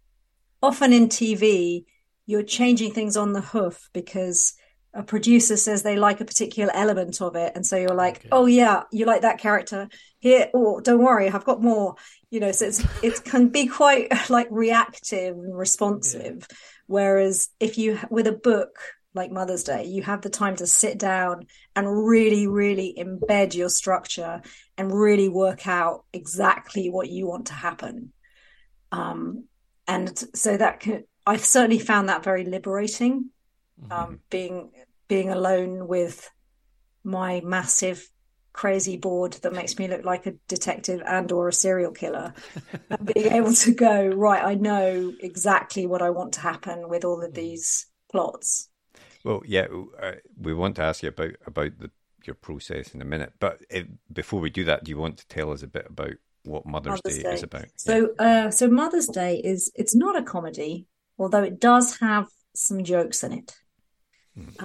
[0.62, 1.86] Often in TV,
[2.30, 4.54] you're changing things on the hoof because
[4.94, 8.30] a producer says they like a particular element of it, and so you're like, Okay.
[8.32, 9.90] "Oh yeah, you like that character
[10.20, 10.48] here?
[10.54, 11.96] Oh, don't worry, I've got more."
[12.30, 16.48] You know, so it's it can be quite like reactive and responsive.
[16.86, 18.78] Whereas if you with a book
[19.16, 23.70] like Mother's Day, you have the time to sit down and really, really embed your
[23.70, 24.44] structure
[24.78, 28.14] and really work out exactly what you want to happen.
[28.92, 29.46] Um,
[29.88, 33.30] and so that can, I've certainly found that very liberating.
[33.90, 34.72] Um, being
[35.08, 36.30] being alone with
[37.06, 38.10] my massive
[38.52, 42.34] crazy board that makes me look like a detective and or a serial killer
[42.90, 47.06] and being able to go right i know exactly what i want to happen with
[47.06, 48.70] all of these plots.
[49.24, 49.68] Well, yeah,
[50.02, 51.92] uh, we want to ask you about about the,
[52.26, 55.28] your process in a minute, but uh before we do that, do you want to
[55.28, 56.14] tell us a bit about
[56.44, 57.68] what Mother's, Mother's Day, is about?
[57.76, 60.88] So, uh, so Mother's Day is it's not a comedy,
[61.20, 63.56] although it does have some jokes in it.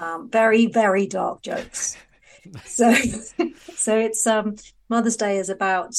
[0.00, 1.96] Um, very, very dark jokes.
[2.66, 2.92] So,
[3.74, 4.56] so it's um,
[4.90, 5.94] Mother's Day is about.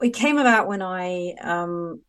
[0.00, 2.02] It came about when I um,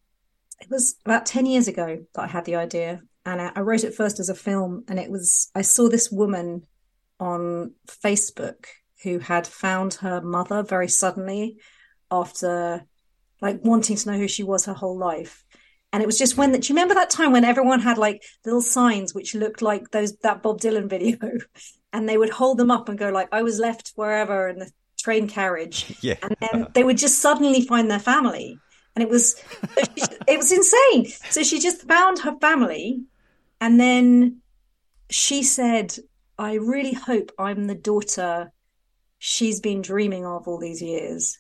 [0.62, 3.84] it was about ten years ago that I had the idea, and I, I wrote
[3.84, 6.68] it first as a film, and it was I saw this woman
[7.20, 8.66] on Facebook
[9.02, 11.58] who had found her mother very suddenly
[12.12, 12.86] after
[13.42, 15.44] like wanting to know who she was her whole life.
[15.92, 16.62] And it was just when that.
[16.62, 20.16] Do you remember that time when everyone had like little signs which looked like those
[20.18, 21.18] that Bob Dylan video,
[21.94, 24.72] and they would hold them up and go like, "I was left wherever in the
[25.00, 26.16] train carriage," Yeah.
[26.22, 28.60] and then they would just suddenly find their family,
[28.96, 29.36] and it was
[30.28, 31.08] it was insane.
[31.30, 33.02] So she just found her family,
[33.60, 34.42] and then
[35.10, 35.96] she said,
[36.38, 38.52] "I really hope I'm the daughter
[39.18, 41.40] she's been dreaming of all these years."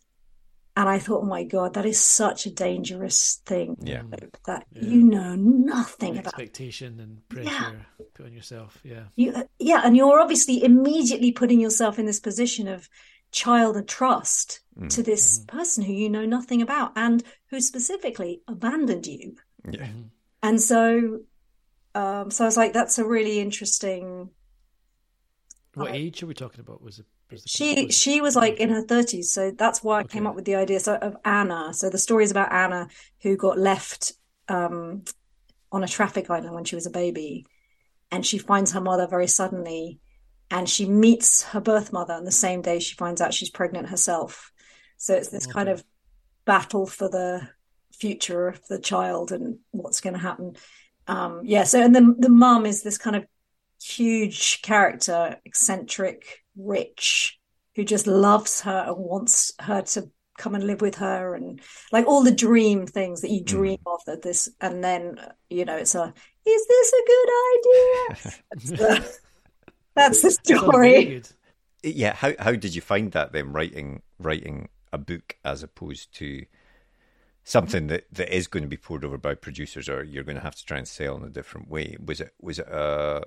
[0.79, 3.75] And I thought, oh my God, that is such a dangerous thing.
[3.81, 4.03] Yeah.
[4.45, 4.81] That Yeah.
[4.91, 6.27] you know nothing about.
[6.39, 8.79] Expectation and pressure put on yourself.
[8.85, 9.07] Yeah.
[9.17, 12.87] You, yeah, and you're obviously immediately putting yourself in this position of
[13.31, 14.87] child and trust Mm.
[14.95, 19.35] to this person who you know nothing about and who specifically abandoned you.
[19.69, 19.89] Yeah.
[20.41, 21.19] And so,
[21.93, 24.29] um, so I was like, that's a really interesting.
[25.73, 26.81] What Uh, age are we talking about?
[26.81, 27.05] Was it?
[27.45, 30.45] She was- she was like in her thirties, so that's why I came up with
[30.45, 31.73] the idea so, of Anna.
[31.73, 32.87] So the story is about Anna
[33.21, 34.13] who got left
[34.47, 35.03] um,
[35.71, 37.45] on a traffic island when she was a baby,
[38.11, 39.99] and she finds her mother very suddenly,
[40.49, 43.89] and she meets her birth mother on the same day she finds out she's pregnant
[43.89, 44.51] herself.
[44.97, 45.83] So it's this kind of
[46.45, 47.47] battle for the
[47.93, 50.55] future of the child and what's going to happen.
[51.07, 51.63] Um, yeah.
[51.63, 53.25] So and the the mum is this kind of
[53.81, 57.39] huge character, eccentric, rich,
[57.75, 61.59] who just loves her and wants her to come and live with her and
[61.91, 63.45] like all the dream things that you hmm.
[63.45, 66.13] dream of that this and then you know it's a
[66.45, 69.19] is this a good idea that's the,
[69.99, 71.21] that's the story.
[71.83, 72.13] Yeah.
[72.13, 76.45] How how did you find that then writing writing a book as opposed to
[77.43, 80.43] something that, that is going to be poured over by producers, or you're going to
[80.43, 81.97] have to try and sell in a different way.
[82.03, 83.25] Was it was it a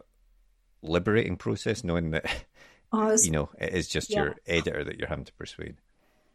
[0.82, 2.24] liberating process, knowing that
[2.92, 4.22] was, you know it is just yeah.
[4.22, 5.76] your editor that you're having to persuade?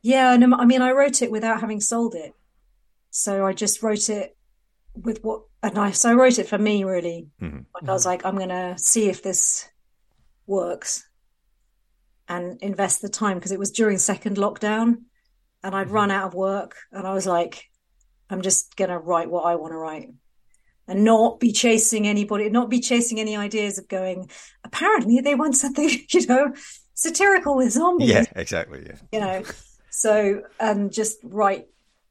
[0.01, 2.33] Yeah, and I mean, I wrote it without having sold it,
[3.09, 4.35] so I just wrote it
[4.95, 7.27] with what, and I so I wrote it for me really.
[7.41, 7.59] Mm-hmm.
[7.73, 9.67] Like I was like, I'm going to see if this
[10.45, 11.07] works,
[12.27, 15.03] and invest the time because it was during second lockdown,
[15.63, 17.69] and I'd run out of work, and I was like,
[18.29, 20.09] I'm just going to write what I want to write.
[20.89, 24.29] And not be chasing anybody, not be chasing any ideas of going.
[24.63, 26.53] Apparently, they want something, you know,
[26.93, 28.09] satirical with zombies.
[28.09, 28.85] Yeah, exactly.
[28.87, 29.43] Yeah, you know,
[29.89, 31.65] so and just write.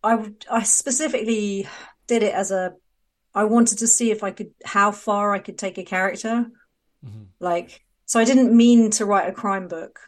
[0.04, 1.66] I I specifically
[2.06, 2.74] did it as a.
[3.34, 6.46] I wanted to see if I could how far I could take a character,
[7.04, 7.24] Mm-hmm.
[7.40, 8.20] like so.
[8.20, 10.00] I didn't mean to write a crime book.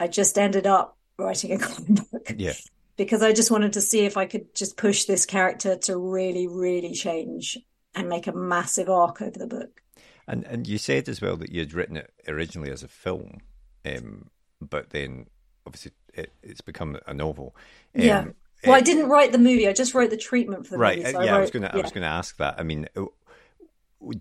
[0.00, 2.54] I just ended up writing a crime book yeah.
[2.96, 6.46] Because I just wanted to see if I could just push this character to really,
[6.46, 7.58] really change
[7.94, 9.82] and make a massive arc over the book.
[10.26, 13.38] And and you said as well that you had written it originally as a film,
[13.84, 15.26] um, but then
[15.66, 17.56] obviously it, it's become a novel.
[17.96, 18.24] Um, yeah.
[18.64, 19.66] Well, I didn't write the movie.
[19.66, 20.98] I just wrote the treatment for the right.
[20.98, 21.08] movie.
[21.08, 21.72] uh, so yeah, I, was going to.
[21.72, 22.54] I was going to ask that.
[22.58, 23.06] I mean, uh,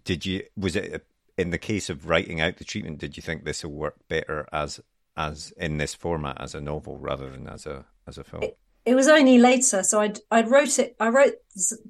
[0.04, 0.44] did you?
[0.58, 1.00] Was it uh,
[1.38, 2.98] in the case of writing out the treatment?
[2.98, 4.80] Did you think this will work better as
[5.16, 8.44] as in this format as a novel rather than as a as a film?
[8.84, 11.34] it was only later so i'd i'd wrote it i wrote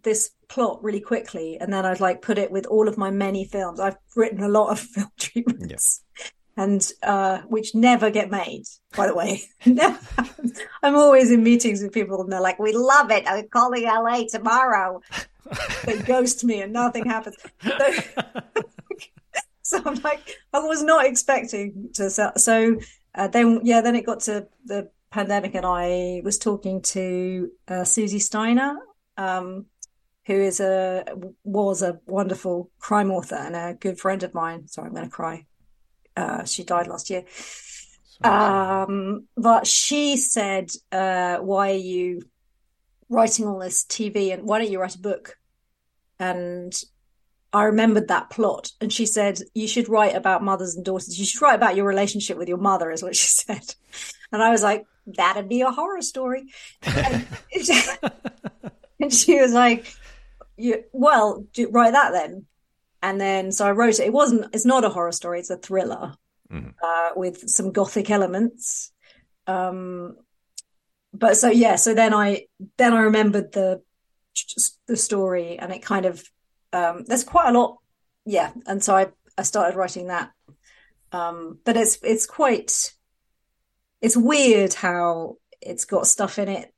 [0.03, 3.45] this plot really quickly and then i'd like put it with all of my many
[3.45, 3.79] films.
[3.79, 6.01] I've written a lot of film treatments.
[6.57, 9.41] And uh which never get made by the way.
[10.83, 13.23] I'm always in meetings with people and they're like we love it.
[13.25, 15.01] I'm calling la tomorrow.
[15.83, 17.35] They ghost me and nothing happens.
[17.61, 17.93] So,
[19.63, 22.77] so i'm like i was not expecting to sell so
[23.15, 27.83] uh, then yeah then it got to the pandemic and I was talking to uh,
[27.83, 28.77] Susie Steiner,
[29.17, 29.65] um,
[30.25, 31.05] who is a
[31.43, 34.67] was a wonderful crime author and a good friend of mine.
[34.67, 35.45] Sorry, I'm going to cry.
[36.15, 37.25] Uh, she died last year.
[38.23, 42.21] Um, but she said, uh, "Why are you
[43.09, 44.31] writing all this TV?
[44.33, 45.37] And why don't you write a book?"
[46.19, 46.73] And
[47.51, 51.19] I remembered that plot, and she said, "You should write about mothers and daughters.
[51.19, 53.75] You should write about your relationship with your mother," is what she said.
[54.31, 56.45] And I was like, "That'd be a horror story."
[56.83, 57.27] and,
[58.99, 59.93] and she was like,
[60.57, 62.45] you, "Well, do, write that then."
[63.03, 64.05] And then, so I wrote it.
[64.07, 64.53] It wasn't.
[64.53, 65.39] It's not a horror story.
[65.39, 66.15] It's a thriller
[66.51, 66.73] Mhm.
[66.83, 68.91] uh, with some gothic elements.
[69.47, 70.17] Um,
[71.13, 71.75] but so yeah.
[71.77, 72.45] So then I
[72.77, 73.81] then I remembered the
[74.87, 76.23] the story, and it kind of
[76.73, 77.77] um, there's quite a lot.
[78.25, 80.31] Yeah, and so I I started writing that.
[81.11, 82.93] Um, but it's it's quite
[84.01, 86.73] it's weird how it's got stuff in it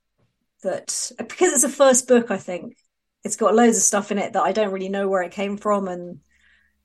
[0.64, 2.76] that because it's a first book, I think
[3.24, 5.58] it's got loads of stuff in it that I don't really know where it came
[5.58, 6.20] from, and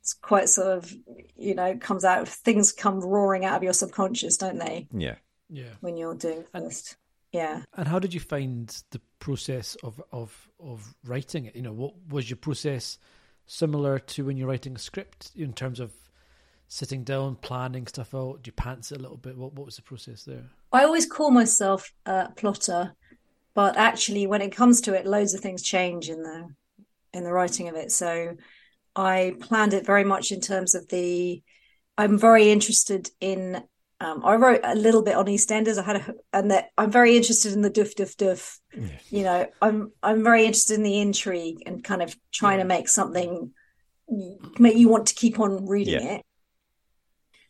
[0.00, 0.92] it's quite sort of
[1.36, 5.16] you know comes out of things come roaring out of your subconscious, don't they, Yeah.
[5.48, 5.70] Yeah.
[5.80, 6.96] when you're doing And- first?
[7.32, 7.62] Yeah.
[7.76, 11.54] And how did you find the process of of of writing it?
[11.56, 12.98] You know, what was your process
[13.46, 15.92] similar to when you're writing a script in terms of
[16.68, 18.42] sitting down, planning stuff out?
[18.42, 19.36] Do you pants it a little bit?
[19.36, 20.44] What what was the process there?
[20.72, 22.94] I always call myself a plotter,
[23.54, 26.48] but actually, when it comes to it, loads of things change in the
[27.12, 27.90] in the writing of it.
[27.90, 28.36] So
[28.94, 31.42] I planned it very much in terms of the.
[31.96, 33.62] I'm very interested in.
[34.00, 35.76] Um, I wrote a little bit on EastEnders.
[35.76, 38.60] I had a, and that I'm very interested in the duff duff duff.
[39.10, 42.88] You know, I'm I'm very interested in the intrigue and kind of trying to make
[42.88, 43.50] something
[44.58, 46.12] make you want to keep on reading Yeah.
[46.18, 46.22] it.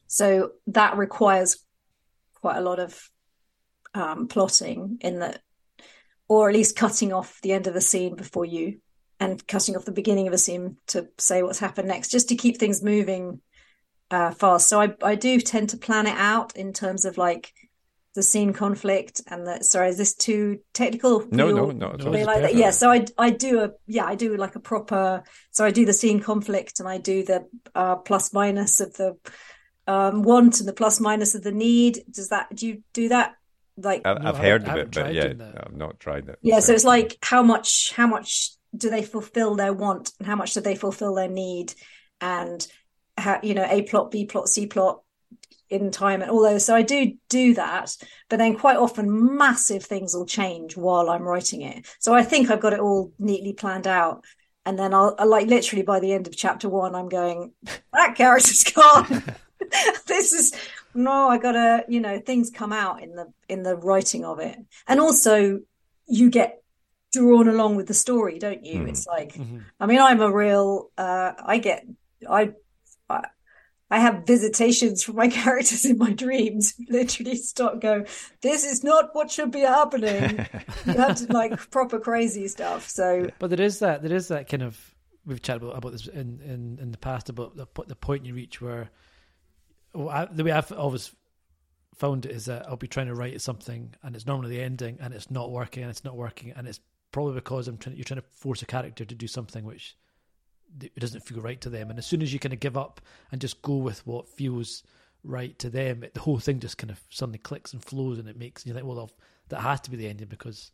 [0.09, 1.65] So that requires
[2.41, 3.01] quite a lot of
[3.95, 5.41] um, plotting in that,
[6.29, 8.81] or at least cutting off the end of a scene before you,
[9.21, 12.37] and cutting off the beginning of a scene to say what's happened next, just to
[12.37, 13.41] keep things moving
[14.11, 14.69] uh, fast.
[14.69, 17.53] So I I do tend to plan it out in terms of like
[18.15, 19.63] the scene conflict and the.
[19.63, 21.21] Sorry, is this too technical?
[21.21, 22.15] for No, no, not at No, all.
[22.15, 22.55] it's like that.
[22.55, 25.85] Yeah, so I I do a yeah I do like a proper so I do
[25.85, 29.17] the scene conflict and I do the uh, plus minus of the
[29.89, 32.05] um, want and the plus minus of the need.
[32.11, 33.35] Does that do you do that
[33.77, 35.33] like I, No, I've I heard of it, but yeah.
[35.65, 36.39] I've not tried it.
[36.43, 36.61] yeah?
[36.61, 40.53] So it's like how much how much do they fulfill their want and how much
[40.55, 41.73] do they fulfill their need
[42.21, 42.67] and
[43.17, 45.01] how you know a plot b plot c plot
[45.71, 47.95] in time and all those so i do do that
[48.29, 52.51] but then quite often massive things will change while i'm writing it so i think
[52.51, 54.25] i've got it all neatly planned out
[54.65, 57.53] and then i'll I like literally by the end of chapter one i'm going
[57.93, 59.23] that character's gone
[60.07, 60.53] this is
[60.95, 64.59] no i gotta you know things come out in the in the writing of it
[64.87, 65.61] and also
[66.07, 66.63] you get
[67.13, 68.81] drawn along with the story, don't you?
[68.81, 68.89] Mm.
[68.91, 69.63] It's like, Mhm.
[69.81, 70.91] I mean, I'm a real.
[70.99, 71.87] Uh, I get.
[72.29, 72.53] I.
[73.09, 73.25] I
[73.91, 76.75] I have visitations from my characters in my dreams.
[76.91, 77.81] Literally, stop.
[77.81, 78.05] go.
[78.43, 80.47] This is not what should be happening.
[80.87, 82.89] you have to like proper crazy stuff.
[82.89, 84.79] So But there is that there is that kind of
[85.25, 88.27] we've chatted about, about this in, in, in the past about the po- the point
[88.27, 88.89] you reach where well,
[89.95, 91.13] I, the way I've always
[91.95, 94.99] found it is that I'll be trying to write something and it's normally the ending
[95.01, 96.81] and it's not working and it's not working and it's
[97.11, 99.97] probably because I'm trying you're trying to force a character to do something which
[100.81, 101.91] it doesn't feel right to them.
[101.91, 103.01] And as soon as you kind of give up
[103.33, 104.83] and just go with what feels
[105.25, 108.29] right to them it, the whole thing just kind of suddenly clicks and flows and
[108.29, 109.11] it makes you think well
[109.49, 110.71] that has to be the ending because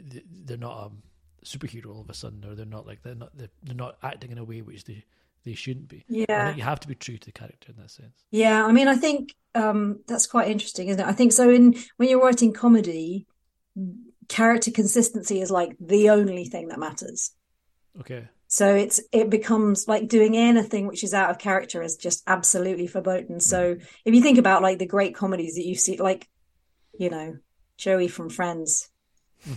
[0.00, 0.90] they're not a
[1.44, 4.30] superhero all of a sudden, or they're not like they're not they're, they're not acting
[4.32, 5.04] in a way which they
[5.48, 6.04] they shouldn't be.
[6.08, 8.26] Yeah, you have to be true to the character in that sense.
[8.30, 8.66] yeah.
[8.66, 11.06] I mean, I think um, that's quite interesting, isn't it?
[11.06, 11.48] I think so.
[11.48, 13.26] In when you're writing comedy,
[14.28, 17.32] character consistency is like the only thing that matters.
[17.98, 18.28] Okay.
[18.46, 22.86] So it's it becomes like doing anything which is out of character is just absolutely
[22.86, 23.40] verboten.
[23.40, 26.28] So if you think about like the great comedies that you see, like
[26.98, 27.38] you know
[27.78, 28.90] Joey from Friends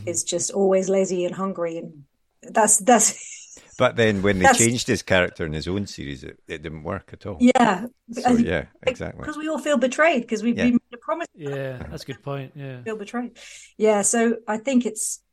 [0.06, 2.04] is just always lazy and hungry, and
[2.42, 3.41] that's that's
[3.82, 6.84] But then when they That's- changed his character in his own series, it, it didn't
[6.84, 7.38] work at all.
[7.40, 9.20] yeah, So, yeah, exactly.
[9.22, 10.66] because we all feel betrayed because we've Yeah.
[10.66, 12.52] been made a promise Yeah, that's a good point.
[12.56, 12.84] Yeah.
[12.84, 13.32] feel betrayed.
[13.80, 15.24] Yeah, so I think it's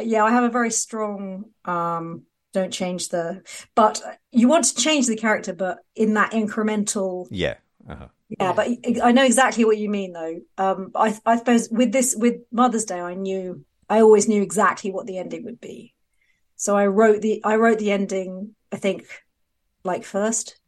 [0.00, 2.22] yeah, I have a very strong um
[2.54, 3.42] don't change the
[3.74, 3.94] but
[4.32, 7.56] you want to change the character but in that incremental Yeah.
[7.92, 8.08] Uh-huh.
[8.40, 8.66] yeah, but
[9.08, 10.36] I know exactly what you mean though.
[10.56, 14.90] Um I I suppose with this with Mother's Day I knew I always knew exactly
[14.90, 15.94] what the ending would be.
[16.58, 19.06] So I wrote the I wrote the ending I think
[19.84, 20.60] like first.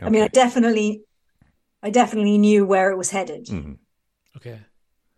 [0.00, 1.02] I mean I definitely
[1.82, 3.46] I definitely knew where it was headed.
[3.46, 3.78] Mhm.
[4.36, 4.60] Okay.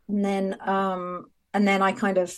[0.09, 2.33] and then um and then I kind of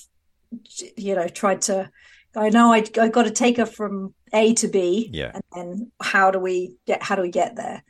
[0.97, 1.91] you know tried to
[2.35, 5.33] I know I I got to take her from A to B Yeah.
[5.35, 7.85] and then how do we get how do we get there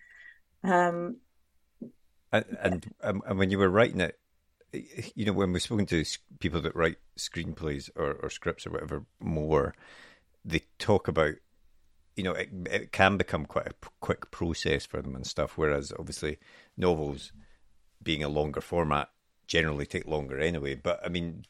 [0.65, 1.17] um
[2.33, 4.19] And, and um, and when you were writing it,
[5.15, 6.05] you know, when we've spoken to
[6.41, 9.75] people that write screenplays or, or scripts or whatever more,
[10.45, 11.35] they talk about,
[12.17, 15.57] you know, it, it can become quite a p- quick process for them and stuff.
[15.57, 16.39] Whereas obviously
[16.77, 17.33] novels,
[18.03, 19.11] being a longer format,
[19.47, 20.75] generally take longer anyway.
[20.75, 21.45] But I mean,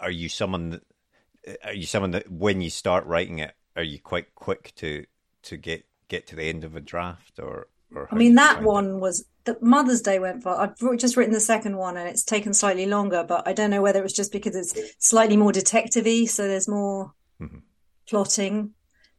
[0.00, 0.82] are you someone that
[1.46, 5.06] uh, are you someone that when you start writing it, are you quite quick to
[5.42, 7.68] to get get to the end of a draft or?
[8.10, 11.76] I mean that one was the Mother's Day went far I've just written the second
[11.76, 14.54] one and it's taken slightly longer but I don't know whether it was just because
[14.54, 17.62] it's slightly more detective-y so there's more Mhm.
[18.08, 18.74] plotting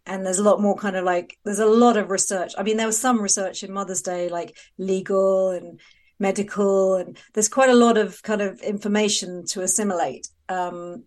[0.05, 2.53] and there's a lot more kind of like there's a lot of research.
[2.57, 5.80] I mean there was some research in Mother's Day like legal and
[6.20, 11.05] medical and there's quite a lot of kind of information to assimilate um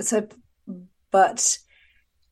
[0.00, 0.26] so
[1.10, 1.58] but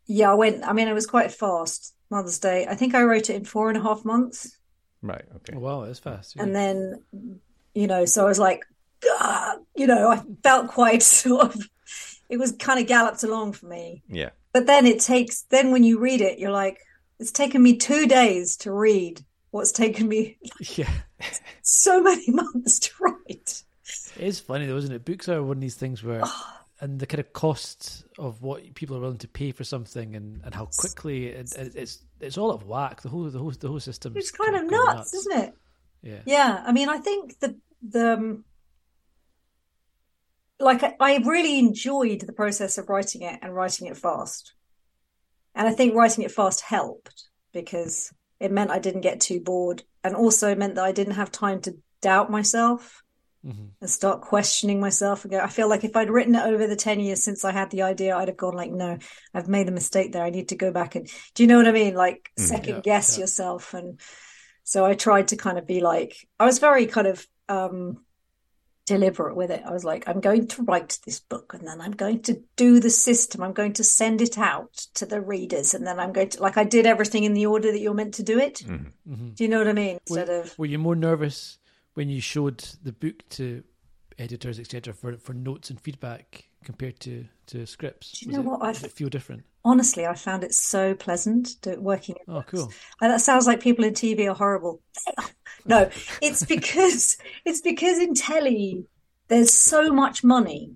[0.07, 2.67] yeah I went I mean it was quite fast Mother's Day.
[2.69, 4.57] I think I wrote it in four and a half months
[5.03, 5.25] Right.
[5.37, 5.57] Okay.
[5.57, 6.37] Wow, it's fast.
[6.37, 6.43] yeah.
[6.43, 7.03] and then
[7.75, 8.63] you know so i was like
[9.21, 11.69] "Ah," you know i felt quite sort of
[12.29, 14.31] it was kind of galloped along for me Yeah.
[14.53, 16.79] but then it takes then when you read it you're like
[17.21, 20.37] it's taken me two days to read what's taken me
[20.77, 20.91] yeah.
[21.63, 23.63] so many months to write
[24.17, 25.05] It is funny though, isn't it?
[25.05, 26.23] Books are one of these things where,
[26.81, 30.41] and the kind of cost of what people are willing to pay for something, and,
[30.45, 33.03] and how quickly it, it, it's it's all out of whack.
[33.03, 34.15] The whole the whole the whole system.
[34.17, 35.55] it's kind of nuts, isn't it
[36.03, 36.21] Yeah.
[36.25, 38.45] Yeah, I mean, I think the the um,
[40.59, 44.55] like I, I really enjoyed the process of writing it and writing it fast,
[45.55, 49.83] and I think writing it fast helped because it meant I didn't get too bored,
[50.03, 53.03] and also meant that I didn't have time to doubt myself
[53.45, 55.39] hmm and start questioning myself and go.
[55.41, 57.81] I feel like if I'd written it over the ten years since I had the
[57.83, 58.99] idea, I'd have gone like, no,
[59.33, 60.23] I've made a mistake there.
[60.23, 61.95] I need to go back and do you know what I mean?
[61.95, 62.43] Like Mm.
[62.43, 63.23] second Yeah, guess yeah.
[63.23, 63.99] yourself and
[64.65, 68.05] so I tried to kind of be like, I was very kind of um,
[68.87, 69.63] deliberate with it.
[69.65, 72.81] I was like, I'm going to write this book and then I'm going to do
[72.81, 73.43] the system.
[73.43, 75.75] I'm going to send it out to the readers.
[75.75, 78.15] And then I'm going to, like, I did everything in the order that you're meant
[78.15, 78.65] to do it.
[78.67, 78.93] Mhm.
[79.07, 79.99] hmm Do you know what I mean?
[80.09, 81.60] Were, Instead of, were you more nervous
[81.95, 83.63] when you showed the book to
[84.19, 88.13] editors, etc., for for notes and feedback compared to to scripts?
[88.13, 88.63] Do you Was know it- what?
[88.63, 89.45] I've- feel different?
[89.63, 92.17] honestly, I found it so pleasant working.
[92.17, 92.51] in Oh, books.
[92.51, 92.73] cool.
[93.03, 94.81] And that sounds like people in TV are horrible.
[95.67, 95.91] No,
[96.23, 98.87] it's because it's because in telly
[99.29, 100.73] there's so much money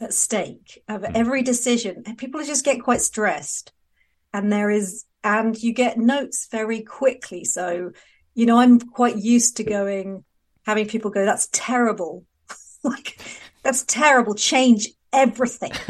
[0.00, 1.12] at stake of hmm.
[1.14, 3.72] every decision, and people just get quite stressed.
[4.34, 7.44] And there is, and you get notes very quickly.
[7.44, 7.92] So,
[8.36, 10.24] you know, I'm quite used to going,
[10.64, 12.24] having people go, "That's terrible,"
[12.84, 13.18] like
[13.64, 14.34] that's terrible.
[14.34, 15.72] Change everything.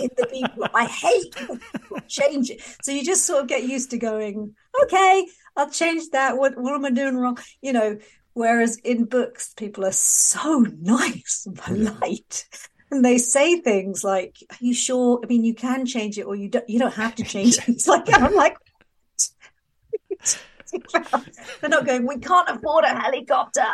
[0.00, 1.34] in the people I hate
[2.08, 2.60] change it.
[2.82, 6.36] So you just sort of get used to going, okay, I'll change that.
[6.36, 7.38] What what am I doing wrong?
[7.60, 7.98] You know,
[8.32, 12.46] whereas in books, people are so nice and polite.
[12.90, 15.20] And they say things like, "Are you sure?
[15.22, 16.68] I mean, you can change it, or you don't.
[16.68, 18.56] You don't have to change it." It's like I'm like,
[21.60, 22.06] they're not going.
[22.06, 23.66] We can't afford a helicopter.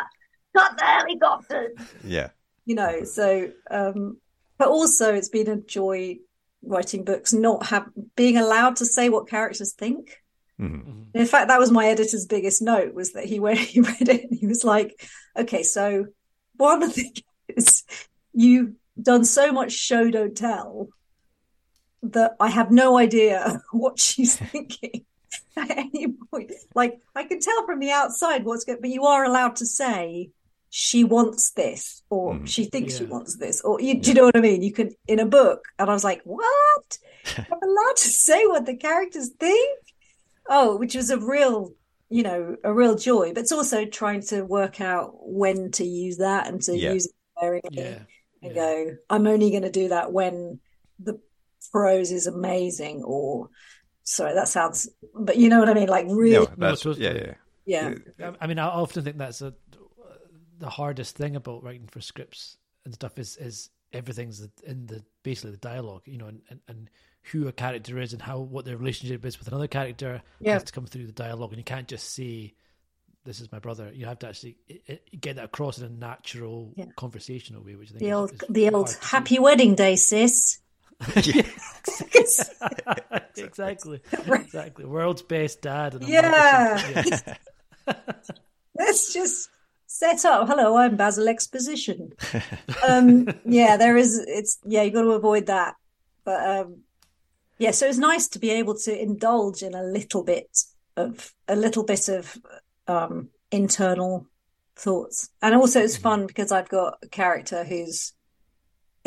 [0.55, 1.73] Cut the helicopter.
[2.03, 2.29] Yeah.
[2.65, 3.03] You know.
[3.03, 4.17] So, um,
[4.57, 6.17] but also it's been a joy
[6.63, 10.21] writing books, not have being allowed to say what characters think.
[10.57, 14.09] hmm In fact, that was my editor's biggest note was that he when he read
[14.09, 14.99] it, he was like,
[15.37, 16.07] "Okay, so
[16.57, 17.83] one of the things is
[18.33, 20.89] you've done so much show don't tell
[22.03, 25.05] that I have no idea what she's thinking
[25.57, 26.51] at any point.
[26.75, 30.29] Like I can tell from the outside what's good, but you are allowed to say
[30.69, 32.47] she wants this or Mm.
[32.47, 34.61] she thinks she wants this or you, do you know what I mean?
[34.61, 36.97] You can in a book, and I was like, what?
[37.37, 39.79] I'm allowed to say what the characters think?
[40.49, 41.73] Oh, which was a real,
[42.09, 43.33] you know, a real joy.
[43.33, 46.93] But it's also trying to work out when to use that and to Yeah.
[46.93, 47.99] use it sparingly Yeah.
[48.43, 48.53] and yeah.
[48.53, 50.59] go, I'm only going to do that when
[50.99, 51.19] the
[51.71, 53.03] prose is amazing.
[53.03, 53.49] Or
[54.09, 55.89] sorry, that sounds, but you know what I mean?
[55.89, 57.05] Like really, No, that's totally.
[57.05, 57.33] yeah,
[57.65, 57.93] yeah.
[58.19, 59.53] yeah, I- I mean, I often think that's a,
[60.59, 65.51] the hardest thing about writing for scripts and stuff is is everything's in the basically
[65.51, 66.89] the dialogue, you know, and, and, and
[67.31, 70.53] who a character is and how what their relationship is with another character Yeah.
[70.53, 72.53] has to come through the dialogue, and you can't just say,
[73.25, 75.89] "This is my brother." You have to actually i- i- get that across in a
[75.89, 76.85] natural, Yeah.
[76.95, 78.99] conversational way, which I think the is- old, is the old to do.
[79.03, 80.59] happy wedding day, sis.
[83.37, 84.85] exactly, exactly.
[84.85, 85.93] World's best dad.
[85.95, 86.79] And Yeah.
[86.85, 87.93] like, this is- yeah.
[88.77, 89.49] Let's just
[89.87, 90.47] set up.
[90.47, 92.11] Hello, I'm Basil Exposition.
[92.87, 94.19] um, yeah, there is.
[94.27, 95.75] It's yeah, you got to avoid that.
[96.23, 96.77] But um,
[97.57, 100.49] yeah, so it's nice to be able to indulge in a little bit
[100.95, 102.37] of a little bit of
[102.87, 104.27] um, internal
[104.75, 108.13] thoughts, and also it's fun because I've got a character who's.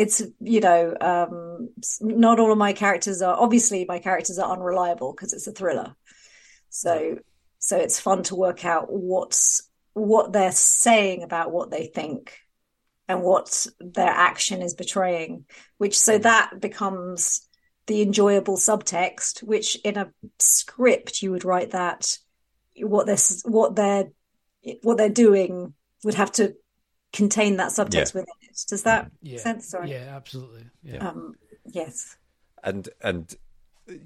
[0.00, 1.68] It's you know um,
[2.00, 5.94] not all of my characters are obviously my characters are unreliable because it's a thriller,
[6.70, 7.18] so
[7.58, 12.38] so it's fun to work out what's what they're saying about what they think
[13.08, 15.44] and what their action is betraying
[15.78, 17.46] which so that becomes
[17.86, 22.16] the enjoyable subtext which in a script you would write that
[22.78, 24.08] what they're what they're
[24.82, 25.74] what they're doing
[26.04, 26.54] would have to
[27.12, 28.20] contain that subtext Yeah.
[28.20, 29.32] within it does that Yeah.
[29.32, 30.66] make sense sorry Yeah, absolutely.
[30.82, 31.08] Yeah.
[31.08, 31.34] um
[31.64, 32.16] yes
[32.62, 33.34] And and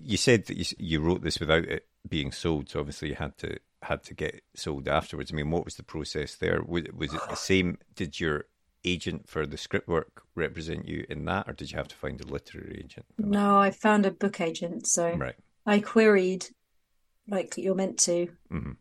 [0.03, 3.37] you said that you you wrote this without it being sold, so obviously you had
[3.39, 5.31] to had to get sold afterwards.
[5.31, 6.63] I mean, what was the process there?
[6.63, 7.77] Was, was it the same?
[7.95, 8.47] Did your
[8.85, 12.19] agent for the script work represent you in that, or did you have to find
[12.21, 13.05] a literary agent?
[13.19, 15.37] no i found a book agent so Right.
[15.67, 16.47] I queried,
[17.29, 18.77] like you're meant to, Mhm.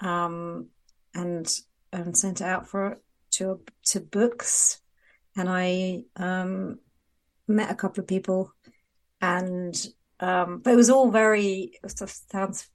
[0.00, 0.70] um,
[1.14, 1.46] and
[1.92, 2.98] and sent it out for
[3.40, 4.80] to to books,
[5.36, 6.78] and I um,
[7.48, 8.52] met a couple of people,
[9.20, 9.74] and
[10.20, 12.68] um, but it was all very it sort of sounds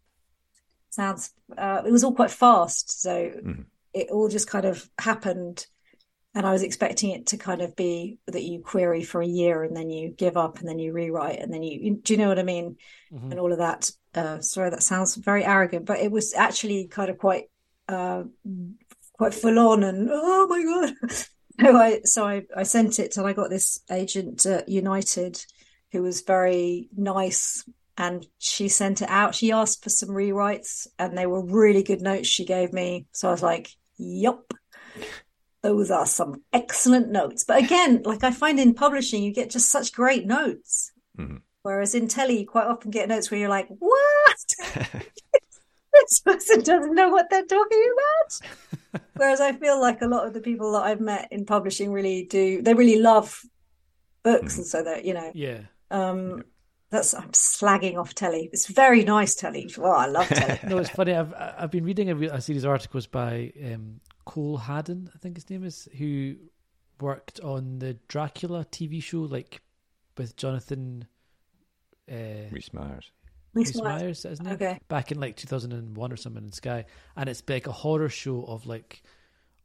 [0.90, 3.66] sounds uh, it was all quite fast, so Mhm.
[3.94, 5.68] it all just kind of happened.
[6.38, 9.64] And I was expecting it to kind of be that you query for a year
[9.64, 12.28] and then you give up and then you rewrite and then you, do you know
[12.28, 12.76] what I mean?
[13.14, 13.32] Mhm.
[13.32, 13.90] and all of that.
[14.14, 17.46] Uh, sorry, that sounds very arrogant, but it was actually kind of quite,
[17.88, 18.24] uh,
[19.18, 19.84] quite full on.
[19.84, 21.14] And oh my god!
[21.58, 25.42] So I, so I, I sent it, and I got this agent at United,
[25.94, 27.64] who was very nice,
[27.98, 29.36] and she sent it out.
[29.36, 33.08] She asked for some rewrites, and they were really good notes she gave me.
[33.14, 34.54] So I was like, "Yup."
[35.62, 37.46] Those are some excellent notes.
[37.46, 40.92] But again, like I find in publishing, you get just such great notes.
[41.18, 41.40] Mhm.
[41.64, 44.46] Whereas in telly, you quite often get notes where you're like, what?
[46.08, 49.02] this person doesn't know what they're talking about.
[49.16, 52.26] Whereas I feel like a lot of the people that I've met in publishing really
[52.26, 53.42] do, they really love
[54.24, 54.58] books.
[54.58, 55.62] And so that, you know, Yeah.
[55.92, 56.44] um,
[56.90, 58.50] that's, I'm slagging off telly.
[58.54, 59.70] It's very nice telly.
[59.78, 60.60] Oh, I love telly.
[60.68, 61.14] No, it's funny.
[61.14, 65.36] I've I've been reading a, a series of articles by um, Cole Haddon, I think
[65.36, 66.36] his name is, who
[67.02, 69.62] worked on the Dracula TV show, like
[70.18, 71.06] with Jonathan
[72.10, 73.12] uh, Rhys Myers.
[73.56, 74.26] Rhys Myers.
[74.26, 74.54] Isn't it?
[74.54, 74.80] Okay.
[74.88, 76.86] Back in like 2001 or something in Sky,
[77.16, 79.02] and it's like a horror show of like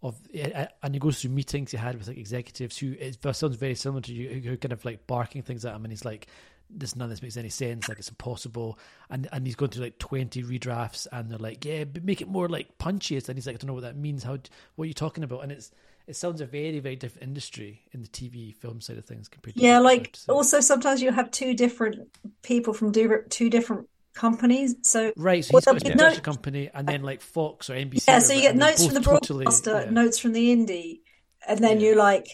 [0.02, 3.56] of eh, and he goes through meetings he had with like executives who it sounds
[3.56, 6.26] very similar to you, who, kind of like barking things at him, and he's like.
[6.72, 7.88] This none of this makes any sense.
[7.88, 8.78] Like it's impossible,
[9.10, 12.28] and and he's going through like twenty redrafts, and they're like, "Yeah, but make it
[12.28, 14.22] more like punchiest." And he's like, "I don't know what that means.
[14.22, 14.38] How?
[14.76, 15.72] What are you talking about?" And it's
[16.10, 19.54] it sounds a very very different industry in the TV film side of things compared
[19.56, 20.32] to Yeah, like side.
[20.32, 22.08] also sometimes you have two different
[22.42, 24.74] people from two different companies.
[24.82, 25.44] So right.
[25.44, 28.04] So Well, he's got be production company, and then like Fox or NBC.
[28.08, 29.90] yeah, so you get notes from the both totally- yeah.
[29.90, 31.00] notes from the indie,
[31.46, 31.86] and then Yeah.
[31.86, 32.26] you're like,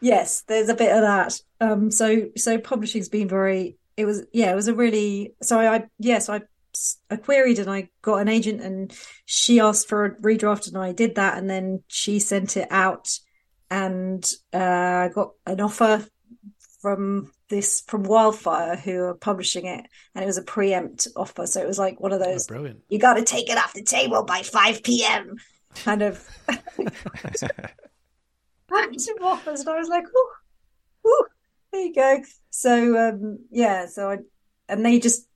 [0.01, 1.39] Yes, there's a bit of that.
[1.59, 3.77] Um, so so publishing's been very.
[3.97, 5.35] It was yeah, it was a really.
[5.41, 6.41] So I yes I
[7.09, 8.93] I queried and I got an agent and
[9.25, 13.09] she asked for a redraft and I did that and then she sent it out
[13.69, 14.23] and
[14.53, 16.05] uh, I got an offer
[16.81, 19.85] from this from Wildfire who are publishing it
[20.15, 22.81] and it was a preempt offer so it was like one of Oh, those brilliant.
[22.89, 25.35] you got to take it off the table by 5 p.m.
[25.75, 26.25] kind of
[29.21, 29.61] offers.
[29.61, 30.31] And I was like, oh,
[31.05, 31.25] oh,
[31.71, 32.21] there you go.
[32.49, 34.17] So, um, yeah, so I,
[34.67, 35.27] and they just,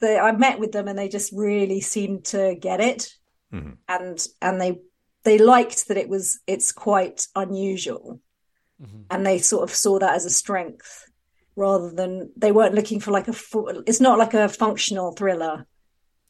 [0.00, 3.12] they, I met with them and they just really seemed to get it.
[3.52, 3.76] Mhm.
[3.88, 4.80] And, and they,
[5.22, 8.20] they liked that it was, it's quite unusual.
[8.80, 9.02] mm-hmm.
[9.10, 11.10] And they sort of saw that as a strength
[11.56, 15.66] rather than they weren't looking for like a full, it's not like a functional thriller.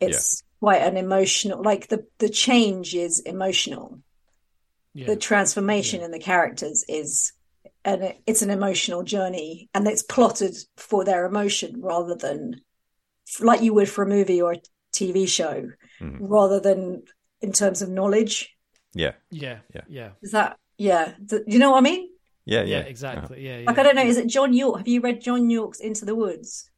[0.00, 4.00] It's quite an emotional, like the, the change is emotional
[4.92, 7.32] Yeah, the transformation in the characters is
[7.84, 12.60] and it's an emotional journey and it's plotted for their emotion rather than
[13.40, 14.62] like you would for a movie or a
[14.94, 15.70] TV show
[16.00, 16.18] Mhm.
[16.20, 17.02] rather than
[17.40, 18.50] in terms of knowledge
[18.94, 19.82] Yeah, yeah, Yeah.
[19.88, 22.08] yeah, is that yeah Th- you know what I mean
[22.46, 22.84] yeah, yeah, yeah.
[22.84, 23.44] exactly.
[23.46, 23.66] Yeah, yeah.
[23.66, 26.14] like I don't know is it John Yorke have you read John Yorke's Into the
[26.14, 26.70] Woods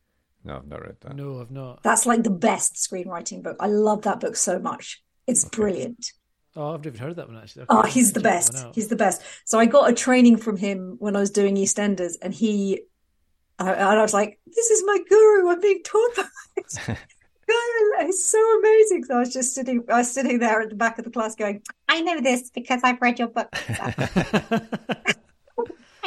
[0.44, 1.16] No, I've not read that.
[1.16, 1.82] No, I've not.
[1.82, 6.12] that's like the best screenwriting book I love that book so much it's brilliant
[6.56, 7.66] Oh, I've never heard of that one actually.
[7.68, 8.66] Oh, he's the best.
[8.74, 9.22] He's the best.
[9.44, 12.80] So I got a training from him when I was doing EastEnders, and he,
[13.58, 15.50] I, and I was like, "This is my guru.
[15.50, 16.24] I'm being taught by
[16.56, 16.96] this guy.
[17.48, 20.98] It's so amazing." So I was just sitting, I was sitting there at the back
[20.98, 23.48] of the class, going, "I know this because I've read your book.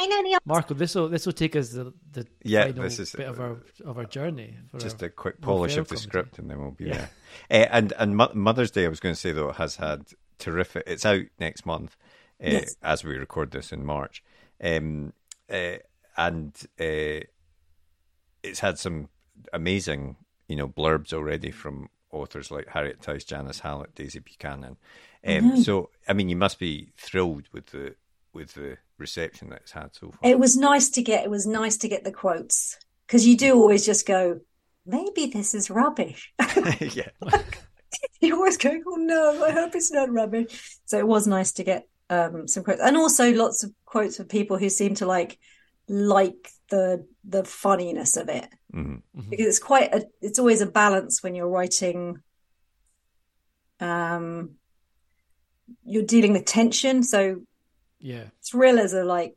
[0.02, 2.98] I know the." Marco, this will this will take us the the Yeah, final this
[2.98, 4.56] is- bit of our of our journey.
[4.78, 6.08] Just our- a quick polish of the comedy.
[6.08, 7.06] script, and then we'll be Yeah.
[7.50, 7.66] there.
[7.66, 10.06] Uh, and and Mo- Mother's Day, I was going to say though, has had
[10.40, 10.82] terrific.
[10.86, 11.96] It's out next month,
[12.42, 12.76] uh, Yes.
[12.82, 14.22] as we record this in March,
[14.62, 15.12] um,
[15.50, 15.76] uh,
[16.16, 17.20] and uh,
[18.42, 19.08] it's had some
[19.52, 20.16] amazing,
[20.48, 24.76] you know, blurbs already from authors like Harriet Tyce, Janice Hallett, Daisy Buchanan.
[25.24, 27.94] Um, So, I mean, you must be thrilled with the
[28.32, 30.30] with the reception that it's had so far.
[30.30, 31.24] It was nice to get.
[31.24, 34.40] It was nice to get the quotes because you do always just go,
[34.86, 36.32] "Maybe this is rubbish."
[36.80, 37.10] yeah,
[38.20, 40.78] You're always going, oh no, I hope it's not rubbish.
[40.86, 44.28] So it was nice to get um, some quotes, and also lots of quotes of
[44.28, 45.38] people who seem to like
[45.88, 49.02] like the the funniness of it Mhm.
[49.28, 52.22] because it's quite a it's always a balance when you're writing.
[53.80, 54.52] Um,
[55.84, 57.42] you're dealing with tension, so
[57.98, 59.34] Yeah, thrillers are like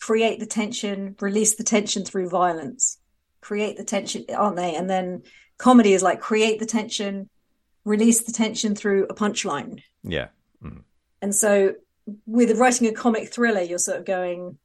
[0.00, 2.98] create the tension, release the tension through violence,
[3.40, 4.74] create the tension, aren't they?
[4.74, 5.22] And then
[5.58, 7.28] comedy is like create the tension,
[7.84, 9.82] release the tension through a punchline.
[10.02, 10.28] yeah.
[10.62, 10.82] Mhm.
[11.22, 11.74] And so
[12.26, 14.58] with writing a comic thriller, you're sort of going,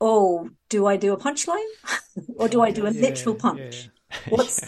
[0.00, 1.66] oh, do I do a punchline
[2.36, 3.88] or do I do a Yeah, literal punch?
[4.10, 4.18] yeah.
[4.28, 4.60] What's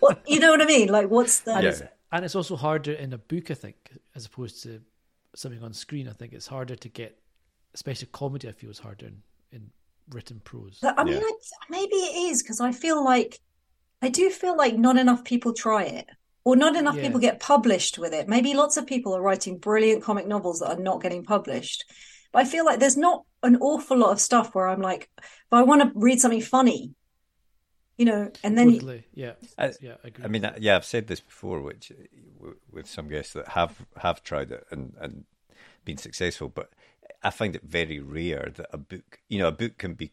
[0.00, 0.88] what you know what I mean?
[0.88, 1.70] Like what's the And, Yeah.
[1.70, 1.82] it's,
[2.12, 3.76] and it's also harder in a book, I think,
[4.14, 4.80] as opposed to
[5.34, 6.08] something on screen.
[6.08, 7.18] I think it's harder to get,
[7.74, 8.48] especially comedy.
[8.48, 9.22] I feel is harder in,
[9.52, 9.70] in
[10.10, 10.78] written prose.
[10.82, 11.20] I mean, Yeah.
[11.24, 11.32] I,
[11.70, 13.40] maybe it is because I feel like
[14.02, 16.08] I do feel like not enough people try it,
[16.44, 17.02] or not enough Yeah.
[17.02, 18.28] people get published with it.
[18.28, 21.84] Maybe lots of people are writing brilliant comic novels that are not getting published.
[22.32, 25.10] But I feel like there's not an awful lot of stuff where I'm like,
[25.50, 26.94] but I want to read something funny,
[27.98, 30.24] you know, and then Totally, yeah, I- yeah, I agree.
[30.24, 31.92] I mean, yeah, I've said this before, which
[32.70, 35.24] with some guests that have have tried it and and
[35.84, 36.70] been successful, but
[37.22, 40.12] I find it very rare that a book, you know, a book can be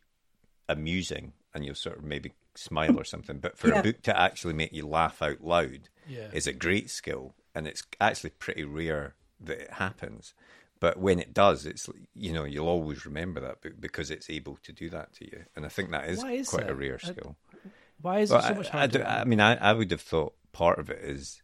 [0.67, 3.79] amusing and you'll sort of maybe smile or something, but for Yeah.
[3.79, 6.29] a book to actually make you laugh out loud Yeah.
[6.33, 10.33] is a great skill, and it's actually pretty rare that it happens.
[10.79, 14.57] But when it does, it's you know you'll always remember that book because it's able
[14.63, 16.75] to do that to you, and I think that is, is quite a that?
[16.75, 17.35] rare I- skill.
[18.01, 18.99] Why is Well, it so much I, harder?
[18.99, 21.41] do- I mean, I, I would have thought part of it is,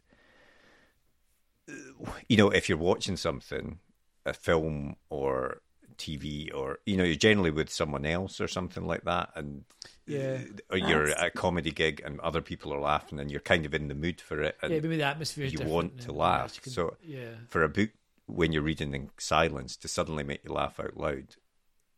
[2.28, 3.80] you know, if you're watching something,
[4.24, 5.60] a film or
[5.96, 9.64] TV, or you know, you're generally with someone else or something like that, and
[10.06, 10.42] Yeah.
[10.70, 13.74] or you're at a comedy gig and other people are laughing, and you're kind of
[13.74, 16.12] in the mood for it, and yeah, maybe the atmosphere is you different want to
[16.12, 16.60] laugh.
[16.62, 17.90] can- So yeah, for a book
[18.26, 21.36] when you're reading in silence to suddenly make you laugh out loud,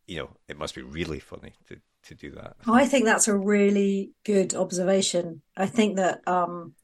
[0.06, 2.56] you know, it must be really funny to to do that.
[2.66, 5.42] I think that's a really good observation.
[5.56, 6.74] I think that um,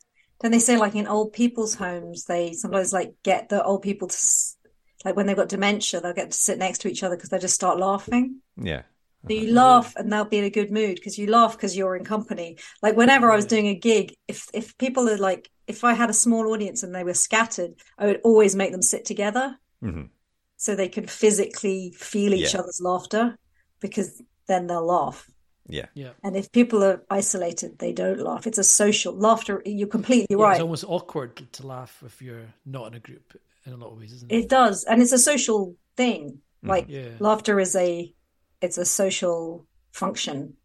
[0.40, 4.08] then they say like in old people's homes, they sometimes like get the old people
[4.08, 4.56] to s-
[5.04, 7.38] like when they've got dementia, they'll get to sit next to each other because they
[7.38, 8.40] just start laughing.
[8.56, 8.82] Yeah.
[9.26, 11.96] So you laugh and they'll be in a good mood because you laugh because you're
[11.96, 12.58] in company.
[12.82, 16.10] Like whenever I was doing a gig, if if people are like, if I had
[16.10, 20.10] a small audience and they were scattered, I would always make them sit together Mhm.
[20.58, 22.60] so they can physically feel each Yeah.
[22.60, 23.38] other's laughter
[23.80, 25.30] because then they'll laugh.
[25.68, 25.86] Yeah.
[25.94, 26.10] Yeah.
[26.22, 28.46] And if people are isolated, they don't laugh.
[28.46, 29.62] It's a social laughter.
[29.64, 30.52] You're completely Yeah, right.
[30.52, 33.34] It's almost awkward to laugh if you're not in a group
[33.66, 34.36] in a lot of ways, isn't it?
[34.44, 36.40] It does, and it's a social thing.
[36.62, 37.10] Like Yeah.
[37.20, 38.14] laughter is a
[38.60, 40.56] it's a social function.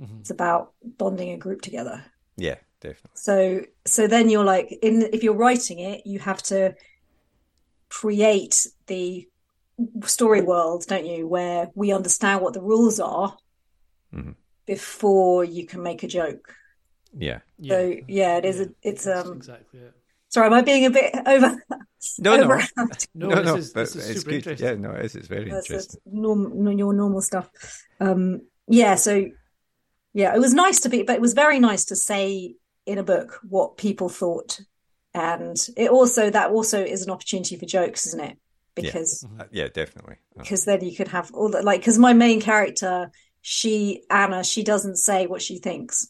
[0.00, 0.20] Mhm.
[0.20, 2.04] It's about bonding a group together.
[2.36, 2.58] Yeah.
[2.80, 3.10] Definitely.
[3.14, 6.74] So so then you're like in if you're writing it, you have to
[7.88, 9.28] create the
[10.04, 13.36] story world, don't you, where we understand what the rules are
[14.12, 14.36] Mhm.
[14.66, 16.54] before you can make a joke.
[17.12, 17.40] Yeah.
[17.58, 17.74] Yeah.
[17.74, 18.66] So yeah, it is Yeah.
[18.66, 19.94] a, it's That's um exactly it.
[20.32, 21.56] Sorry, am I being a bit over
[22.18, 22.44] No, no.
[22.44, 22.62] over
[23.14, 24.36] No, no, this no, is but this is it's super good.
[24.36, 24.66] interesting.
[24.66, 25.14] Yeah, no, it is.
[25.14, 26.00] It's very That's interesting.
[26.04, 27.50] that's norm, your normal stuff.
[28.00, 29.26] Um, yeah, so
[30.14, 32.56] yeah, it was nice to be, but it was very nice to say
[32.86, 34.60] in a book what people thought,
[35.14, 38.38] and it also that also is an opportunity for jokes, isn't it?
[38.74, 40.16] Because Uh, yeah, definitely.
[40.36, 43.10] Because then you could have all the like because my main character,
[43.42, 46.08] she Anna, she doesn't say what she thinks,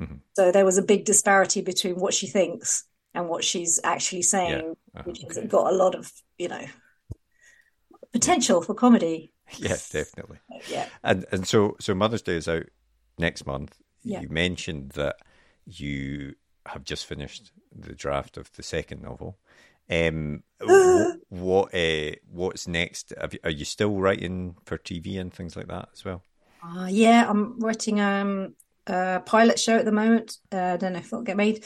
[0.00, 0.20] Mhm.
[0.32, 2.84] so there was a big disparity between what she thinks
[3.14, 5.02] and what she's actually saying, Uh-huh.
[5.04, 5.46] which has Okay.
[5.46, 6.64] got a lot of you know
[8.12, 9.32] potential for comedy.
[9.58, 10.38] yeah, definitely.
[10.70, 10.88] Yeah.
[11.02, 12.66] And and so so Mother's Day is out
[13.18, 13.76] next month.
[14.02, 14.20] Yeah.
[14.20, 15.16] You mentioned that
[15.66, 16.34] you
[16.66, 19.38] have just finished the draft of the second novel.
[19.90, 23.12] Um, wh- what uh, what's next?
[23.20, 26.22] Have you, are you still writing for TV and things like that as well?
[26.62, 28.54] Uh, yeah, I'm writing um,
[28.86, 30.36] a pilot show at the moment.
[30.52, 31.64] Uh, I don't know if it'll get made.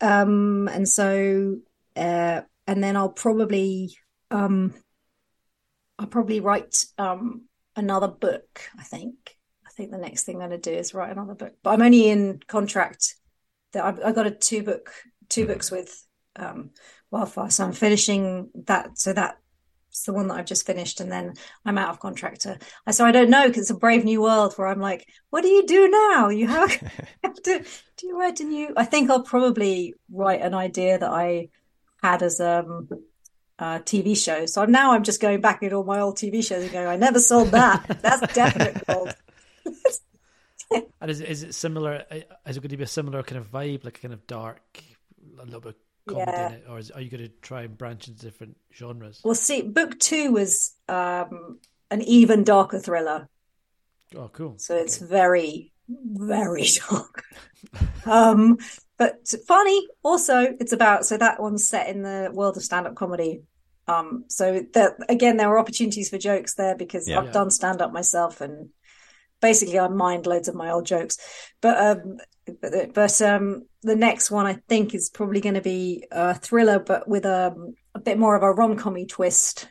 [0.00, 1.56] Um, and so,
[1.96, 3.96] uh, and then I'll probably,
[4.30, 4.74] um,
[5.98, 7.46] I'll probably write um,
[7.76, 8.60] another book.
[8.78, 9.36] I think.
[9.66, 11.54] I think the next thing I'm going to do is write another book.
[11.62, 13.16] But I'm only in contract.
[13.72, 14.92] That I've, I've got a two book,
[15.28, 16.04] two books with
[16.36, 16.70] um,
[17.10, 17.50] Wildfire.
[17.50, 18.98] So I'm finishing that.
[18.98, 19.38] So that
[19.90, 21.34] it's the one that I've just finished, and then
[21.64, 22.42] I'm out of contract.
[22.42, 22.58] To,
[22.90, 25.48] so I don't know because it's a brave new world where I'm like, what do
[25.48, 26.28] you do now?
[26.28, 26.70] You have,
[27.44, 27.64] to
[27.96, 28.72] do you write a new?
[28.76, 31.48] I think I'll probably write an idea that I
[32.02, 32.88] had as um,
[33.58, 34.46] a TV show.
[34.46, 36.96] So now I'm just going back in all my old TV shows and going, I
[36.96, 37.98] never sold that.
[38.02, 39.14] That's definite gold.
[41.00, 42.04] And is it, is it similar?
[42.10, 44.26] uh, Is it going to be a similar kind of vibe, like a kind of
[44.26, 44.82] dark,
[45.38, 45.76] a little bit
[46.06, 46.46] of comedy Yeah.
[46.48, 49.20] in it, or is, are you going to try and branch into different genres?
[49.24, 51.58] Well, see, book two was um,
[51.90, 53.28] an even darker thriller.
[54.16, 54.58] Oh, cool.
[54.58, 55.10] So it's Okay.
[55.10, 57.24] very, very dark.
[58.06, 58.58] um,
[58.98, 60.54] but funny also.
[60.60, 63.42] It's about so that one's set in the world of stand-up comedy.
[63.88, 67.18] Um, so that again, there were opportunities for jokes there because Yeah.
[67.18, 67.32] I've Yeah.
[67.32, 68.70] done stand-up myself, and
[69.40, 71.18] basically I mind loads of my old jokes.
[71.60, 72.18] But um,
[72.60, 76.78] but, but um, the next one I think is probably going to be a thriller,
[76.78, 77.54] but with a,
[77.94, 79.68] a bit more of a rom-commy twist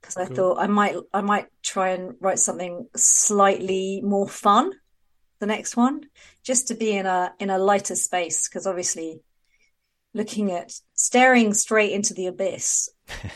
[0.00, 0.34] because I Cool.
[0.36, 4.72] thought I might I might try and write something slightly more fun
[5.38, 6.02] the next one
[6.44, 9.22] just to be in a in a lighter space because obviously
[10.14, 12.90] looking at staring straight into the abyss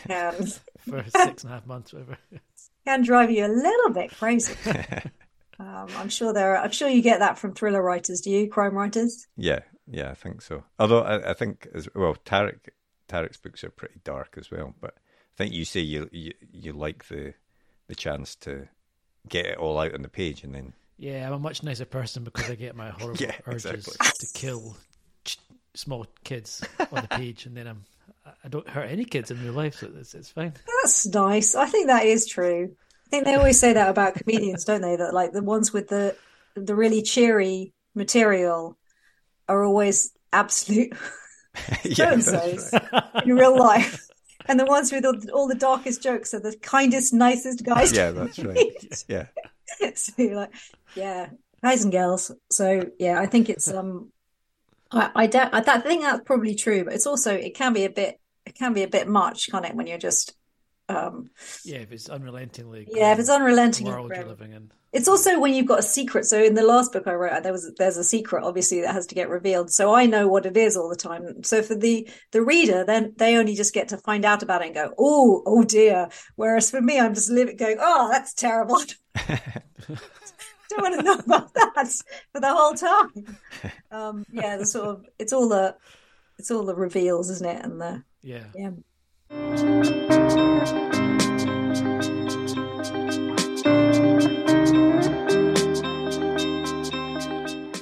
[0.07, 0.47] can
[0.89, 2.19] for six and a half months, whatever.
[2.87, 4.55] can drive you a little bit crazy.
[5.59, 8.21] um, I'm sure there are, I'm sure you get that from thriller writers.
[8.21, 9.27] Do you, crime writers?
[9.37, 10.65] Yeah, yeah, I think so.
[10.79, 12.69] Although I, I think as well, Tarek
[13.09, 14.75] Tarek's books are pretty dark as well.
[14.81, 17.35] But I think you say you you, you like the
[17.89, 18.69] the chance to
[19.29, 22.25] get it all out on the page and then Yeah, I'm a much nicer person
[22.25, 24.07] because I get my horrible Yeah, urges exactly.
[24.21, 24.77] to kill
[25.25, 25.39] ch-
[25.75, 27.85] small kids on the page, and then I'm
[28.45, 30.53] I don't hurt any kids in real life, so it's it's fine.
[30.83, 31.55] That's nice.
[31.55, 32.75] I think that is true.
[33.07, 34.97] I think they always say that about comedians, don't they?
[34.97, 36.17] That like the ones with the
[36.55, 38.77] the really cheery material
[39.49, 40.93] are always absolute
[41.85, 43.25] yeah, right.
[43.25, 44.03] in real life.
[44.49, 47.93] And the ones with all, all the darkest jokes are the kindest, nicest guys.
[47.93, 49.05] yeah, that's right.
[49.09, 49.27] Yeah,
[49.95, 50.55] so you're like,
[50.95, 51.31] yeah,
[51.63, 52.31] guys and girls.
[52.51, 54.13] So yeah, I think it's um,
[54.91, 57.73] I I, doubt, I that- I think that's probably true, but it's also it can
[57.73, 59.75] be a bit it can be a bit much, can't it?
[59.75, 60.35] When you're just
[60.89, 61.31] um,
[61.65, 64.71] Yeah, if it's unrelentingly yeah, if it's unrelenting, world you're living in.
[64.93, 66.25] It's also when you've got a secret.
[66.25, 69.07] So in the last book I wrote, there was there's a secret obviously that has
[69.09, 69.71] to get revealed.
[69.71, 71.43] So I know what it is all the time.
[71.43, 74.67] So for the the reader, then they only just get to find out about it
[74.67, 76.09] and go, oh, oh dear.
[76.37, 78.81] Whereas for me, I'm just living going, oh, that's terrible.
[80.69, 81.93] Don't want to know about that
[82.33, 83.39] for the whole time.
[83.91, 85.77] Um, yeah, the sort of it's all the
[86.39, 87.65] it's all the reveals, isn't it?
[87.65, 88.45] And the Yeah.
[88.55, 88.71] yeah.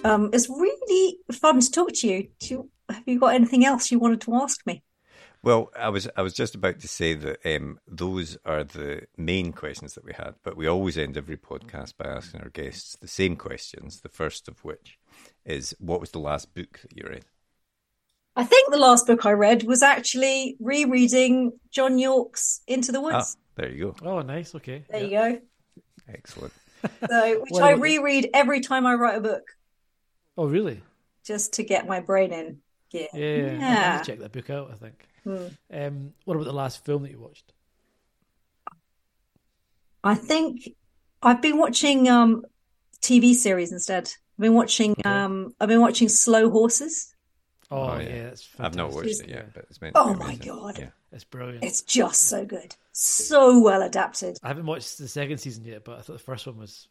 [0.05, 2.29] Um, it's really fun to talk to you.
[2.41, 2.71] Do you.
[2.91, 4.83] Have you got anything else you wanted to ask me?
[5.43, 9.53] Well, I was I was just about to say that um, those are the main
[9.53, 13.09] questions that we had, but we always end every podcast by asking our guests the
[13.09, 14.01] same questions.
[14.01, 14.99] The first of which
[15.47, 17.25] is, "What was the last book that you read?"
[18.37, 23.03] I think the last book I read was actually rereading John Yorke's Into the Ah,
[23.03, 23.37] Woods.
[23.55, 24.09] there you go.
[24.09, 24.55] Oh, nice.
[24.57, 24.85] Okay.
[24.91, 25.27] there Yeah.
[25.29, 25.41] you go.
[26.09, 26.53] Excellent.
[27.09, 29.43] So, which What I reread every time I write a book,
[30.37, 30.83] Oh, really?
[31.25, 32.59] just to get my brain in
[32.91, 33.09] gear.
[33.15, 33.19] Yeah.
[33.21, 33.99] I need Yeah.
[33.99, 34.71] to check that book out.
[34.71, 35.07] I think.
[35.25, 35.47] Hmm.
[35.73, 37.53] Um, what about the last film that you watched?
[40.03, 40.69] I think
[41.23, 42.45] I've been watching um
[43.01, 44.05] TV series instead.
[44.39, 47.15] I've been watching um I've been watching Slow Horses.
[47.71, 48.09] Oh, Oh, yeah.
[48.09, 48.35] yeah.
[48.59, 49.97] I've not watched it yet, but it's meant.
[49.97, 50.35] Oh to be my.
[50.37, 50.79] God.
[50.79, 50.89] Yeah.
[51.13, 51.65] It's brilliant.
[51.65, 52.75] It's just so good.
[52.93, 54.37] So well adapted.
[54.43, 56.89] I haven't watched the second season yet, but I thought the first one was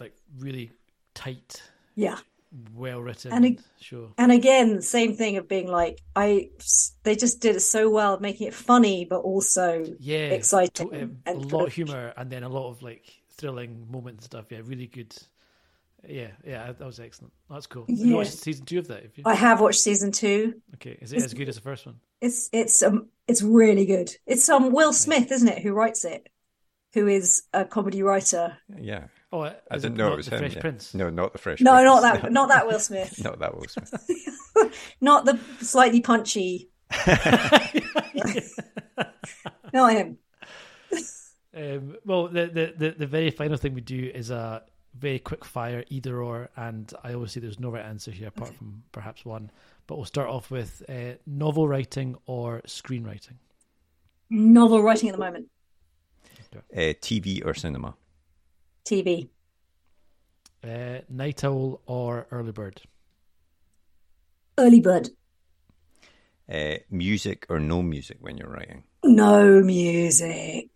[0.00, 0.72] like really
[1.14, 1.62] tight,
[1.94, 2.18] Yeah.
[2.74, 4.12] Well written And it- show.
[4.18, 6.50] And again, same thing of being like I
[7.04, 11.18] they just did it so well making it funny but also Yeah, exciting to- um,
[11.26, 13.04] a lot of of- humor and then a lot of like
[13.36, 14.46] thrilling moments and stuff.
[14.50, 15.14] Yeah, really good.
[16.08, 17.32] Yeah, yeah, that was excellent.
[17.50, 17.84] That's cool.
[17.86, 18.06] Yeah.
[18.06, 19.02] you watched season two of that?
[19.02, 19.22] Have you?
[19.26, 20.54] I have watched season 2.
[20.76, 21.96] Okay, is it as good as the first one?
[22.22, 24.10] It's it's um it's really good.
[24.26, 26.28] It's um Will Smith, isn't it, who writes it?
[26.94, 28.56] Who is a comedy writer.
[28.78, 29.04] Yeah.
[29.32, 30.40] Oh, I didn't it know it was the him.
[30.40, 30.60] Fresh yeah.
[30.60, 30.94] Prince.
[30.94, 31.84] No, not the Fresh No, Prince.
[31.84, 33.22] not that not that Will Smith.
[33.24, 33.94] not that Will Smith.
[35.00, 36.68] Not the slightly punchy.
[39.72, 40.18] Not him.
[41.56, 44.62] Um, well, the, the, the, the very final thing we do is a
[44.98, 48.54] very quick fire either or, and I always say there's no right answer here apart
[48.54, 49.50] from perhaps one.
[49.86, 53.36] But we'll start off with uh, novel writing or screenwriting.
[54.28, 55.48] Novel writing at the moment.
[56.54, 57.94] Uh, TV or cinema?
[58.84, 59.28] TV.
[60.62, 62.82] Uh, night owl or early bird.
[64.58, 65.08] Early bird.
[66.52, 68.82] Uh, music or no music when you're writing?
[69.04, 70.70] No music.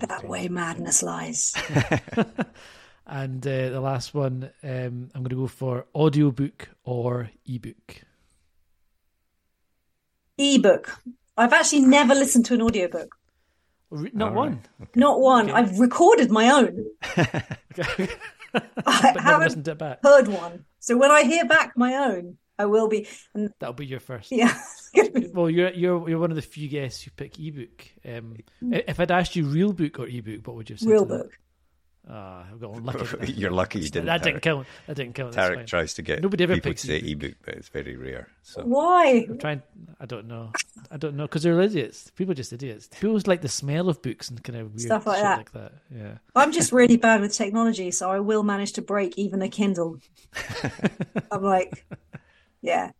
[0.00, 1.54] That way madness lies.
[3.10, 8.02] And uh, the last one, um, I'm going to go for audiobook or ebook.
[10.38, 11.02] Ebook.
[11.36, 13.16] I've actually never listened to an audiobook.
[13.90, 14.60] Re- Not All one.
[14.94, 15.50] Not one.
[15.50, 15.58] Okay.
[15.58, 16.86] I've recorded my own.
[17.78, 18.08] Okay.
[18.84, 20.00] I haven't it back.
[20.02, 20.64] heard one.
[20.80, 23.06] So when I hear back my own, I will be.
[23.32, 24.32] And That'll be your first.
[24.32, 24.54] yeah.
[25.32, 27.86] Well, you're you're you're one of the few guests who pick ebook.
[28.04, 30.88] Um, if I'd asked you real book or ebook, what would you have said?
[30.90, 31.18] Real to that?
[31.22, 31.38] book.
[32.08, 33.32] Ah, I've got unlucky.
[33.32, 34.06] You're lucky you didn't.
[34.06, 34.42] That didn't Tarek.
[34.42, 34.66] count.
[34.86, 35.32] That didn't count.
[35.32, 35.66] That's Tarek fine.
[35.66, 37.10] tries to get Nobody ever people to picks say ebook.
[37.30, 38.28] ebook, but it's very rare.
[38.42, 39.26] So Why?
[39.28, 39.62] I'm trying.
[40.00, 40.50] I don't know.
[40.90, 42.10] I don't know because they're idiots.
[42.16, 42.88] People are just idiots.
[42.98, 45.36] People just like the smell of books and kind of weird Stuff like shit that.
[45.38, 45.72] like that.
[45.94, 46.14] Yeah.
[46.34, 49.98] I'm just really bad with technology, so I will manage to break even a Kindle.
[51.30, 51.86] I'm like,
[52.62, 52.90] yeah.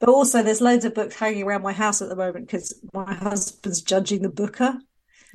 [0.00, 3.12] But also, there's loads of books hanging around my house at the moment because my
[3.14, 4.78] husband's judging the booker.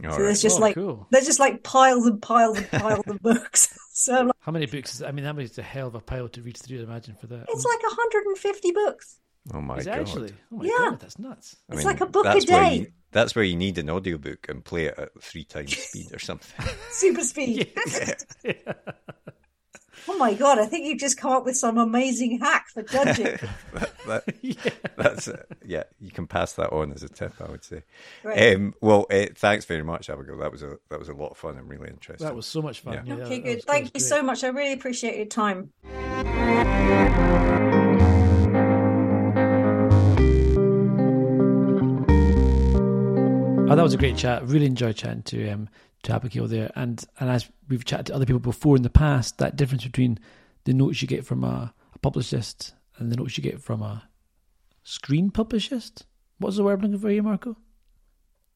[0.03, 0.17] All So right.
[0.25, 1.07] there's just Oh, like cool.
[1.11, 3.77] there's just like piles and piles and piles of books.
[3.95, 4.95] So like, How many books?
[4.95, 6.81] Is, I mean, that is a hell of a pile to read through.
[6.81, 7.45] Imagine for that.
[7.47, 9.19] it's like 150 books.
[9.53, 9.99] oh my Is god!
[9.99, 10.31] actually?
[10.51, 10.71] Oh my Yeah.
[10.89, 11.55] god, that's nuts.
[11.69, 12.75] I It's mean, like a book a that's where day.
[12.77, 16.17] you- that's where you need an audiobook and play it at three times speed or
[16.17, 16.65] something.
[16.89, 17.71] Super speed.
[20.07, 20.59] Oh my god!
[20.59, 23.37] I think you've just come up with some amazing hack for judging.
[24.05, 24.25] That-
[24.97, 25.45] That's it.
[25.65, 27.83] Yeah, you can pass that on as a tip, I would say.
[28.21, 28.53] Right.
[28.55, 30.37] Um, well, uh, thanks very much, Abigail.
[30.39, 31.57] That was a that was a lot of fun.
[31.57, 32.25] I'm really interested.
[32.27, 32.93] That was so much fun.
[32.93, 33.15] Yeah.
[33.15, 33.55] Yeah, okay, that good.
[33.55, 34.01] was- Thank you great.
[34.01, 34.43] so much.
[34.43, 35.71] I really appreciate your time.
[43.65, 44.45] Oh, that was a great chat.
[44.47, 45.69] Really enjoyed chatting to um
[46.04, 49.38] to Abigail there, and and as we've chatted to other people before in the past,
[49.39, 50.20] that difference between
[50.66, 54.04] the notes you get from a, a publicist and the notes you get from a
[54.84, 56.06] screen publicist.
[56.39, 57.58] What's the word I'm looking for here, Marco?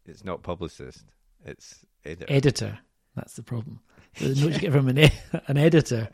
[0.05, 1.05] It's not publicist.
[1.45, 2.33] It's editor.
[2.33, 2.79] Editor.
[3.15, 3.79] That's the problem.
[4.19, 5.11] The notes you get from an, e-
[5.47, 6.09] an editor.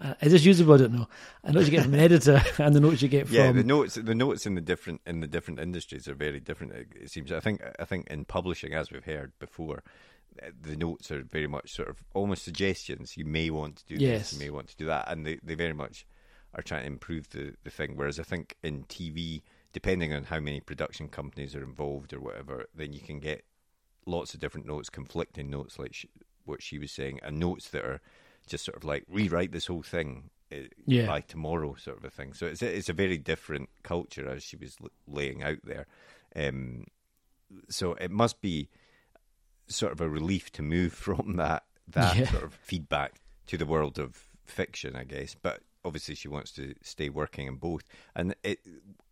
[0.00, 0.74] Uh, is this usable?
[0.74, 1.08] I don't know.
[1.44, 3.36] The notes you get from an editor and the notes you get from.
[3.36, 6.72] yeah, the notes the notes in the different in the different industries are very different.
[6.72, 7.30] It, it seems.
[7.32, 9.82] I think I think in publishing, as we've heard before,
[10.62, 13.16] the notes are very much sort of almost suggestions.
[13.16, 14.30] You may want to do Yes.
[14.30, 16.06] this, you may want to do that, and they, they very much
[16.54, 17.96] are trying to improve the, the thing.
[17.96, 22.66] Whereas I think in TV, depending on how many production companies are involved or whatever,
[22.74, 23.44] then you can get
[24.06, 26.06] lots of different notes, conflicting notes, like sh-
[26.44, 28.00] what she was saying, and notes that are
[28.46, 30.56] just sort of like rewrite this whole thing uh,
[30.86, 31.06] Yeah.
[31.06, 32.32] by tomorrow, sort of a thing.
[32.34, 35.86] So it's a, it's a very different culture as she was l- laying out there.
[36.34, 36.86] Um,
[37.68, 38.68] so it must be
[39.70, 42.30] sort of a relief to move from that that Yeah.
[42.30, 45.34] sort of feedback to the world of fiction, I guess.
[45.40, 47.84] But obviously, she wants to stay working in both.
[48.14, 48.60] And it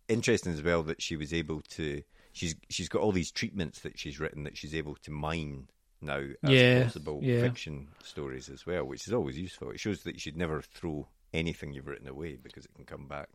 [0.07, 2.03] interesting as well that she was able to.
[2.31, 5.67] She's she's got all these treatments that she's written that she's able to mine
[6.01, 7.41] now as Yeah, possible yeah.
[7.41, 9.71] fiction stories as well, which is always useful.
[9.71, 13.07] It shows that you should never throw anything you've written away because it can come
[13.07, 13.29] back.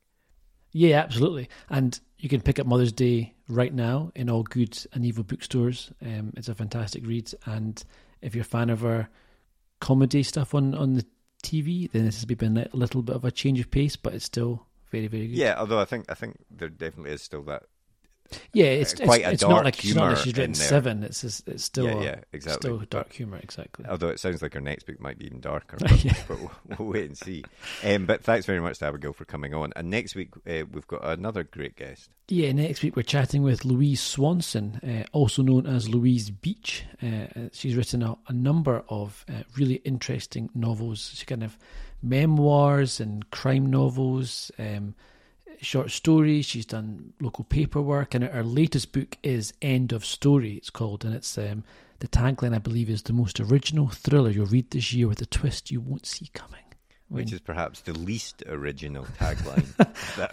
[0.74, 1.48] Yeah, absolutely.
[1.70, 5.92] And you can pick up Mother's Day right now in all good and evil bookstores.
[6.02, 7.32] Um, it's a fantastic read.
[7.46, 7.82] And
[8.20, 9.08] if you're a fan of our
[9.80, 11.06] comedy stuff on, on the
[11.44, 14.24] TV, then this has been a little bit of a change of pace, but it's
[14.24, 15.36] still very, very good.
[15.36, 17.62] Yeah, although I think I think there definitely is still that.
[18.52, 18.66] Yeah.
[18.66, 21.02] It's quite it's, a dark not like it's not like she's written seven.
[21.02, 22.70] It's just, it's still Yeah, yeah, exactly.
[22.70, 23.38] still dark humor.
[23.42, 23.84] Exactly.
[23.86, 26.14] Although it sounds like her next book might be even darker, but, Yeah.
[26.26, 27.44] but we'll, we'll wait and see.
[27.84, 29.72] Um, but thanks very much to Abigail for coming on.
[29.76, 32.10] And next week uh, we've got another great guest.
[32.28, 36.84] Yeah, next week we're chatting with Louise Swanson, uh, also known as Louise Beech.
[37.02, 41.12] Uh, uh, she's written a, a number of uh, really interesting novels.
[41.14, 41.58] She kind of
[42.02, 44.94] memoirs and crime novels, um,
[45.61, 46.46] short stories.
[46.46, 50.55] She's done local paperwork, and her latest book is End of Story.
[50.55, 51.64] It's called, and it's um,
[52.00, 55.26] the tagline I believe is the most original thriller you'll read this year with a
[55.26, 56.61] twist you won't see coming.
[57.09, 59.66] Which is perhaps the least original tagline.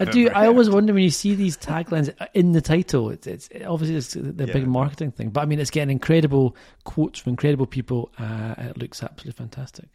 [0.00, 0.30] I do.
[0.30, 3.10] I always wonder when you see these taglines in the title.
[3.10, 4.52] It's, it's obviously it's the Yeah.
[4.52, 8.10] big marketing thing, but I mean, it's getting incredible quotes from incredible people.
[8.18, 9.90] Uh, it looks absolutely fantastic.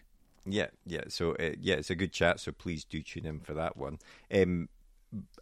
[0.46, 1.02] Yeah, yeah.
[1.10, 2.40] So uh, yeah, it's a good chat.
[2.40, 3.98] So please do tune in for that one.
[4.34, 4.70] Um,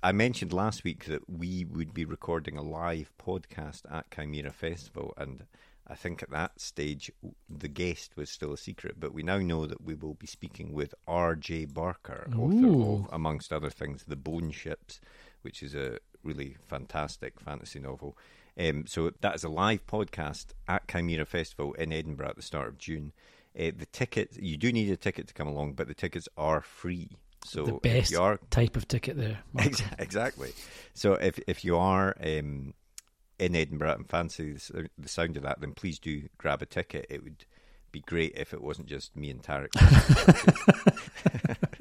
[0.04, 5.14] I mentioned last week that we would be recording a live podcast at Cymera Festival,
[5.18, 5.46] and
[5.88, 7.12] I think at that stage
[7.50, 9.00] the guest was still a secret.
[9.00, 11.66] But we now know that we will be speaking with R.J.
[11.66, 12.94] Barker, author Ooh.
[12.94, 15.02] of, amongst other things, The Bone Ships,
[15.42, 18.18] which is a really fantastic fantasy novel.
[18.60, 22.68] Um, so that is a live podcast at Cymera Festival in Edinburgh at the start
[22.68, 23.14] of June.
[23.58, 26.62] Uh, the ticket you do need a ticket to come along, but the tickets are
[26.62, 27.10] free.
[27.46, 29.40] So the best are type of ticket there.
[29.58, 30.52] Ex- exactly.
[30.94, 32.74] So if if you are um,
[33.40, 37.06] in Edinburgh and fancy the, the sound of that, then please do grab a ticket.
[37.10, 37.46] It would
[37.92, 39.70] be great if it wasn't just me and Tarek.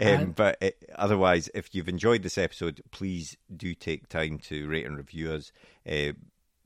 [0.00, 4.86] Um, but uh, otherwise, if you've enjoyed this episode, please do take time to rate
[4.86, 5.52] and review us.
[5.88, 6.14] Uh,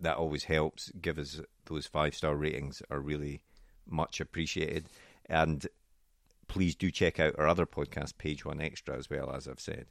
[0.01, 0.90] that always helps.
[1.01, 3.42] Give us those five star ratings are really
[3.86, 4.86] much appreciated.
[5.26, 5.66] And
[6.49, 9.86] please do check out our other podcast, Page One Extra, as well as I've said.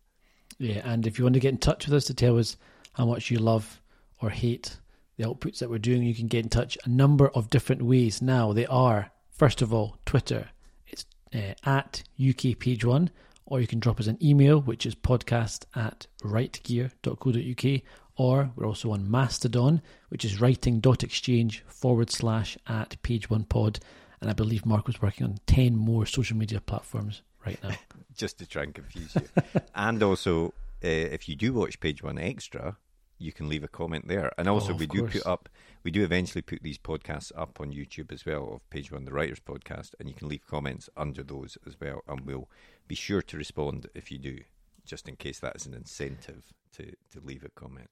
[0.58, 2.58] Yeah, and if you want to get in touch with us to tell us
[2.94, 3.82] how much you love
[4.22, 4.78] or hate
[5.18, 8.22] the outputs that we're doing, you can get in touch a number of different ways.
[8.22, 10.50] Now they are first of all Twitter.
[10.88, 13.12] It's uh, at UK Page One,
[13.46, 17.82] or you can drop us an email, which is podcast at writegear.co.uk,
[18.18, 23.80] or we're also on Mastodon, which is writing.exchange forward slash at page one pod.
[24.22, 27.72] And I believe Mark was working on 10 more social media platforms right now.
[28.16, 29.28] just to try and confuse you.
[29.76, 30.48] and also,
[30.84, 32.78] uh, if you do watch Page One Extra,
[33.20, 34.32] you can leave a comment there.
[34.38, 35.14] And also, Oh, we do course.
[35.14, 35.50] put up,
[35.84, 39.14] we do eventually put these podcasts up on YouTube as well of Page One, the
[39.14, 42.50] Writers Podcast, and you can leave comments under those as well, and we'll
[42.88, 44.40] be sure to respond if you do,
[44.86, 47.90] just in case that is an incentive to to leave a comment.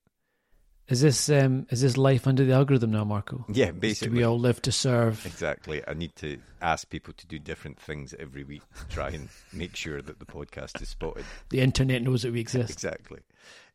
[0.87, 3.43] Is this um, is this life under the algorithm now, Marco?
[3.51, 4.17] Yeah, Do basically.
[4.19, 5.25] we all live to serve?
[5.25, 5.81] Exactly.
[5.87, 9.75] I need to ask people to do different things every week to try and make
[9.75, 11.25] sure that the podcast is spotted.
[11.49, 12.71] The internet knows that we exist.
[12.71, 13.21] exactly.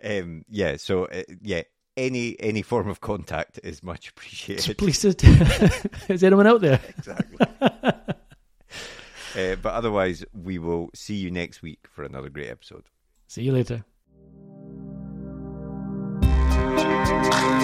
[0.04, 0.76] Um, yeah.
[0.76, 1.62] So uh, yeah,
[1.96, 4.78] any any form of contact is much appreciated.
[4.78, 5.04] please,
[6.08, 6.78] is anyone out there?
[6.96, 7.38] exactly.
[7.60, 12.84] uh, but otherwise, we will see you next week for another great episode.
[13.26, 13.84] See you later.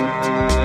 [0.07, 0.56] Thank